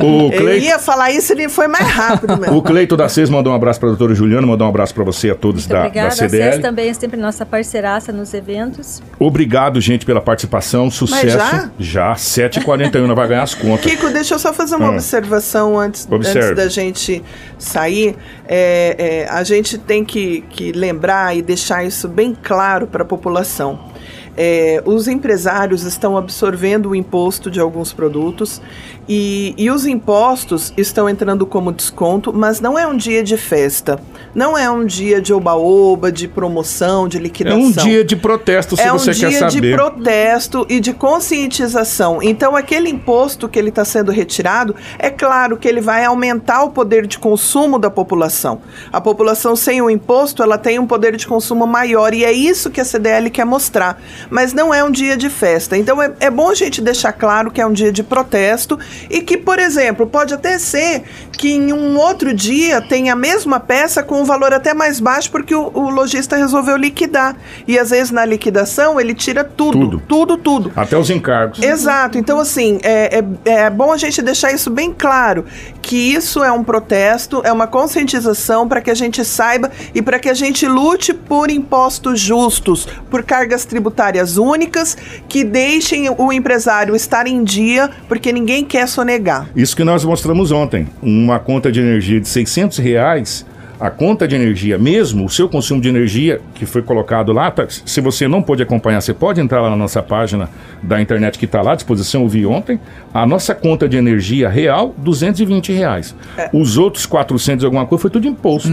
O, 0.00 0.04
o 0.28 0.32
Eu 0.32 0.58
ia 0.58 0.78
falar 0.78 1.10
isso, 1.10 1.32
ele 1.32 1.48
foi 1.48 1.66
mais 1.66 1.86
rápido 1.88 2.36
mesmo. 2.38 2.56
o 2.56 2.62
Cleito 2.62 2.96
da 2.96 3.08
CES 3.08 3.28
mandou 3.28 3.52
um 3.52 3.56
abraço 3.56 3.80
para 3.80 3.88
a 3.88 3.92
doutora 3.92 4.14
Juliana, 4.14 4.46
mandou 4.46 4.66
um 4.66 4.70
abraço 4.70 4.94
para 4.94 5.02
você 5.04 5.28
e 5.28 5.30
a 5.30 5.34
todos 5.34 5.62
Muito 5.62 5.72
da, 5.72 5.80
da 5.80 5.86
obrigada. 5.88 6.08
A 6.08 6.10
CDL. 6.12 6.52
SES 6.52 6.62
também 6.62 6.88
é 6.88 6.94
sempre 6.94 7.18
nossa 7.20 7.44
parceiraça 7.44 8.12
nos 8.12 8.32
eventos. 8.34 9.02
Obrigado, 9.18 9.80
gente, 9.80 10.06
pela 10.06 10.20
participação. 10.20 10.90
Sucesso. 10.90 11.28
já? 11.28 11.70
Já, 11.78 12.14
7h41 12.14 13.14
vai 13.14 13.28
ganhar 13.28 13.42
as 13.42 13.54
contas. 13.54 13.90
Kiko, 13.90 14.10
deixa 14.10 14.34
eu 14.34 14.38
só 14.38 14.52
fazer 14.52 14.76
uma 14.76 14.88
Ah. 14.88 14.92
observação 14.92 15.78
antes, 15.78 16.06
antes 16.10 16.54
da 16.54 16.68
gente 16.68 17.22
sair. 17.58 18.14
É, 18.46 18.96
é, 18.98 19.28
a 19.28 19.42
gente 19.42 19.78
tem 19.78 20.04
que, 20.04 20.42
que 20.50 20.72
lembrar 20.72 21.36
e 21.36 21.42
deixar 21.42 21.84
isso 21.84 22.08
bem 22.08 22.34
claro 22.34 22.86
para 22.86 23.02
a 23.02 23.06
população. 23.06 23.93
É, 24.36 24.82
os 24.84 25.06
empresários 25.08 25.82
estão 25.84 26.16
absorvendo 26.16 26.90
o 26.90 26.94
imposto 26.94 27.50
de 27.50 27.60
alguns 27.60 27.92
produtos 27.92 28.60
e, 29.08 29.54
e 29.56 29.70
os 29.70 29.86
impostos 29.86 30.72
estão 30.76 31.08
entrando 31.08 31.44
como 31.46 31.70
desconto, 31.72 32.32
mas 32.32 32.60
não 32.60 32.78
é 32.78 32.86
um 32.86 32.96
dia 32.96 33.22
de 33.22 33.36
festa, 33.36 34.00
não 34.34 34.56
é 34.56 34.68
um 34.70 34.84
dia 34.84 35.20
de 35.20 35.32
oba-oba, 35.32 36.10
de 36.10 36.26
promoção, 36.26 37.06
de 37.06 37.18
É 37.18 37.20
liquidação. 37.20 37.60
um 37.60 37.70
dia 37.70 38.04
de 38.04 38.16
protesto, 38.16 38.76
se 38.76 38.82
É 38.82 38.92
um 38.92 38.98
você 38.98 39.12
dia 39.12 39.28
quer 39.28 39.46
de 39.46 39.54
saber. 39.54 39.74
protesto 39.76 40.66
e 40.68 40.80
de 40.80 40.92
conscientização. 40.92 42.22
Então, 42.22 42.56
aquele 42.56 42.88
imposto 42.88 43.48
que 43.48 43.58
ele 43.58 43.68
está 43.68 43.84
sendo 43.84 44.10
retirado, 44.10 44.74
é 44.98 45.10
claro 45.10 45.56
que 45.56 45.68
ele 45.68 45.80
vai 45.80 46.04
aumentar 46.04 46.62
o 46.64 46.70
poder 46.70 47.06
de 47.06 47.18
consumo 47.18 47.78
da 47.78 47.90
população. 47.90 48.60
A 48.92 49.00
população 49.00 49.54
sem 49.54 49.82
o 49.82 49.90
imposto, 49.90 50.42
ela 50.42 50.56
tem 50.58 50.78
um 50.78 50.86
poder 50.86 51.16
de 51.16 51.26
consumo 51.26 51.66
maior 51.66 52.14
e 52.14 52.24
é 52.24 52.32
isso 52.32 52.70
que 52.70 52.80
a 52.80 52.84
CDL 52.84 53.30
quer 53.30 53.44
mostrar. 53.44 54.00
Mas 54.30 54.52
não 54.52 54.72
é 54.72 54.82
um 54.82 54.90
dia 54.90 55.16
de 55.16 55.28
festa. 55.28 55.76
Então, 55.76 56.00
é, 56.02 56.12
é 56.20 56.30
bom 56.30 56.50
a 56.50 56.54
gente 56.54 56.80
deixar 56.80 57.12
claro 57.12 57.50
que 57.50 57.60
é 57.60 57.66
um 57.66 57.72
dia 57.72 57.92
de 57.92 58.02
protesto 58.02 58.78
e 59.10 59.20
que, 59.20 59.36
por 59.36 59.58
exemplo, 59.58 60.06
pode 60.06 60.34
até 60.34 60.58
ser 60.58 61.02
que 61.32 61.52
em 61.52 61.72
um 61.72 61.96
outro 61.98 62.32
dia 62.32 62.80
tenha 62.80 63.12
a 63.12 63.16
mesma 63.16 63.58
peça 63.60 64.02
com 64.02 64.20
um 64.20 64.24
valor 64.24 64.52
até 64.52 64.72
mais 64.72 65.00
baixo 65.00 65.30
porque 65.30 65.54
o, 65.54 65.70
o 65.74 65.90
lojista 65.90 66.36
resolveu 66.36 66.76
liquidar. 66.76 67.36
E 67.66 67.78
às 67.78 67.90
vezes 67.90 68.10
na 68.10 68.24
liquidação 68.24 69.00
ele 69.00 69.14
tira 69.14 69.44
tudo, 69.44 69.78
Tudo. 69.78 70.02
tudo, 70.06 70.36
tudo. 70.36 70.72
Até 70.76 70.96
os 70.96 71.10
encargos. 71.10 71.62
Exato, 71.62 72.18
então 72.18 72.38
assim, 72.38 72.78
é, 72.82 73.18
é, 73.44 73.50
é 73.64 73.70
bom 73.70 73.92
a 73.92 73.96
gente 73.96 74.22
deixar 74.22 74.52
isso 74.52 74.70
bem 74.70 74.92
claro, 74.92 75.44
que 75.82 75.96
isso 75.96 76.42
é 76.42 76.52
um 76.52 76.62
protesto, 76.62 77.42
é 77.44 77.52
uma 77.52 77.66
conscientização 77.66 78.68
para 78.68 78.80
que 78.80 78.90
a 78.90 78.94
gente 78.94 79.24
saiba 79.24 79.70
e 79.94 80.00
para 80.00 80.18
que 80.18 80.28
a 80.28 80.34
gente 80.34 80.66
lute 80.66 81.12
por 81.12 81.50
impostos 81.50 82.20
justos, 82.20 82.86
por 83.10 83.22
cargas 83.22 83.64
tributárias 83.64 84.13
únicas, 84.36 84.96
que 85.28 85.44
deixem 85.44 86.08
o 86.10 86.32
empresário 86.32 86.94
estar 86.94 87.26
em 87.26 87.42
dia, 87.42 87.90
porque 88.08 88.32
ninguém 88.32 88.64
quer 88.64 88.88
sonegar. 88.88 89.48
Isso 89.54 89.76
que 89.76 89.84
nós 89.84 90.04
mostramos 90.04 90.50
ontem. 90.50 90.88
Uma 91.02 91.38
conta 91.38 91.70
de 91.70 91.80
energia 91.80 92.20
de 92.20 92.28
600 92.28 92.78
reais. 92.78 93.46
A 93.80 93.90
conta 93.90 94.26
de 94.28 94.36
energia, 94.36 94.78
mesmo 94.78 95.24
o 95.24 95.28
seu 95.28 95.48
consumo 95.48 95.80
de 95.80 95.88
energia 95.88 96.40
que 96.54 96.64
foi 96.64 96.80
colocado 96.80 97.32
lá, 97.32 97.50
tá- 97.50 97.66
se 97.68 98.00
você 98.00 98.28
não 98.28 98.40
pôde 98.40 98.62
acompanhar, 98.62 99.00
você 99.00 99.12
pode 99.12 99.40
entrar 99.40 99.60
lá 99.60 99.68
na 99.68 99.76
nossa 99.76 100.00
página 100.02 100.48
da 100.82 101.00
internet 101.02 101.38
que 101.38 101.44
está 101.44 101.60
lá 101.60 101.72
à 101.72 101.74
disposição, 101.74 102.22
eu 102.22 102.28
vi 102.28 102.46
ontem. 102.46 102.78
A 103.12 103.26
nossa 103.26 103.54
conta 103.54 103.88
de 103.88 103.96
energia 103.96 104.48
real, 104.48 104.94
220 104.98 105.72
reais. 105.72 106.14
Os 106.52 106.78
outros 106.78 107.04
400 107.04 107.62
e 107.64 107.66
alguma 107.66 107.84
coisa 107.84 108.02
foi 108.02 108.10
tudo 108.10 108.22
de 108.22 108.28
imposto. 108.28 108.68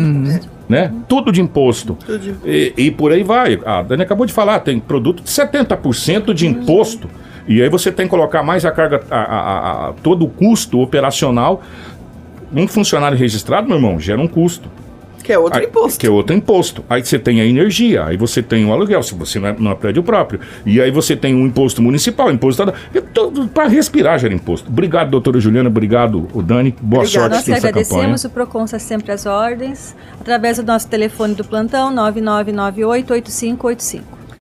Né? 0.69 0.91
Tudo 1.07 1.31
de 1.31 1.41
imposto. 1.41 1.95
Tudo 2.05 2.19
de- 2.19 2.35
E, 2.45 2.73
e 2.77 2.91
por 2.91 3.11
aí 3.11 3.23
vai. 3.23 3.59
A 3.65 3.81
Dani 3.81 4.03
acabou 4.03 4.25
de 4.25 4.31
falar, 4.31 4.59
tem 4.59 4.79
produto 4.79 5.23
de 5.23 5.29
70% 5.31 6.33
de 6.33 6.45
imposto. 6.47 7.09
E 7.47 7.61
aí 7.61 7.67
você 7.69 7.91
tem 7.91 8.05
que 8.05 8.11
colocar 8.11 8.43
mais 8.43 8.63
a 8.65 8.71
carga, 8.71 9.01
a- 9.09 9.15
a- 9.17 9.23
a- 9.25 9.89
a- 9.89 9.93
todo 10.03 10.25
o 10.25 10.29
custo 10.29 10.79
operacional. 10.79 11.61
Um 12.55 12.67
funcionário 12.67 13.17
registrado, 13.17 13.67
meu 13.67 13.77
irmão, 13.77 13.99
gera 13.99 14.21
um 14.21 14.27
custo. 14.27 14.69
Que 15.31 15.35
é 15.35 15.39
outro 15.39 15.59
Aí- 15.59 15.65
imposto. 15.65 15.99
Que 15.99 16.07
é 16.07 16.09
outro 16.09 16.35
imposto. 16.35 16.83
Aí 16.89 17.05
você 17.05 17.17
tem 17.17 17.39
a 17.39 17.45
energia, 17.45 18.03
aí 18.05 18.17
você 18.17 18.43
tem 18.43 18.65
o 18.65 18.73
aluguel, 18.73 19.01
se 19.01 19.15
você 19.15 19.39
não 19.39 19.47
é, 19.47 19.55
não 19.57 19.71
é 19.71 19.75
prédio 19.75 20.03
próprio. 20.03 20.41
E 20.65 20.81
aí 20.81 20.91
você 20.91 21.15
tem 21.15 21.33
um 21.33 21.45
imposto 21.45 21.81
municipal, 21.81 22.29
imposto 22.31 22.63
para 23.53 23.67
respirar 23.69 24.19
gera 24.19 24.33
imposto. 24.33 24.69
Obrigado, 24.69 25.09
doutora 25.09 25.39
Juliana, 25.39 25.69
obrigado, 25.69 26.27
o 26.33 26.41
Dani. 26.41 26.75
Boa 26.81 27.03
Obrigada. 27.03 27.29
sorte 27.29 27.35
Nós 27.35 27.43
que 27.45 27.51
nessa 27.51 27.67
campanha. 27.67 27.85
agradecemos, 27.85 28.23
o 28.25 28.29
PROCON 28.29 28.65
está 28.65 28.79
sempre 28.79 29.11
às 29.13 29.25
ordens, 29.25 29.95
através 30.19 30.57
do 30.57 30.63
nosso 30.63 30.89
telefone 30.89 31.33
do 31.33 31.45
plantão 31.45 31.89
99988585. 31.95 34.20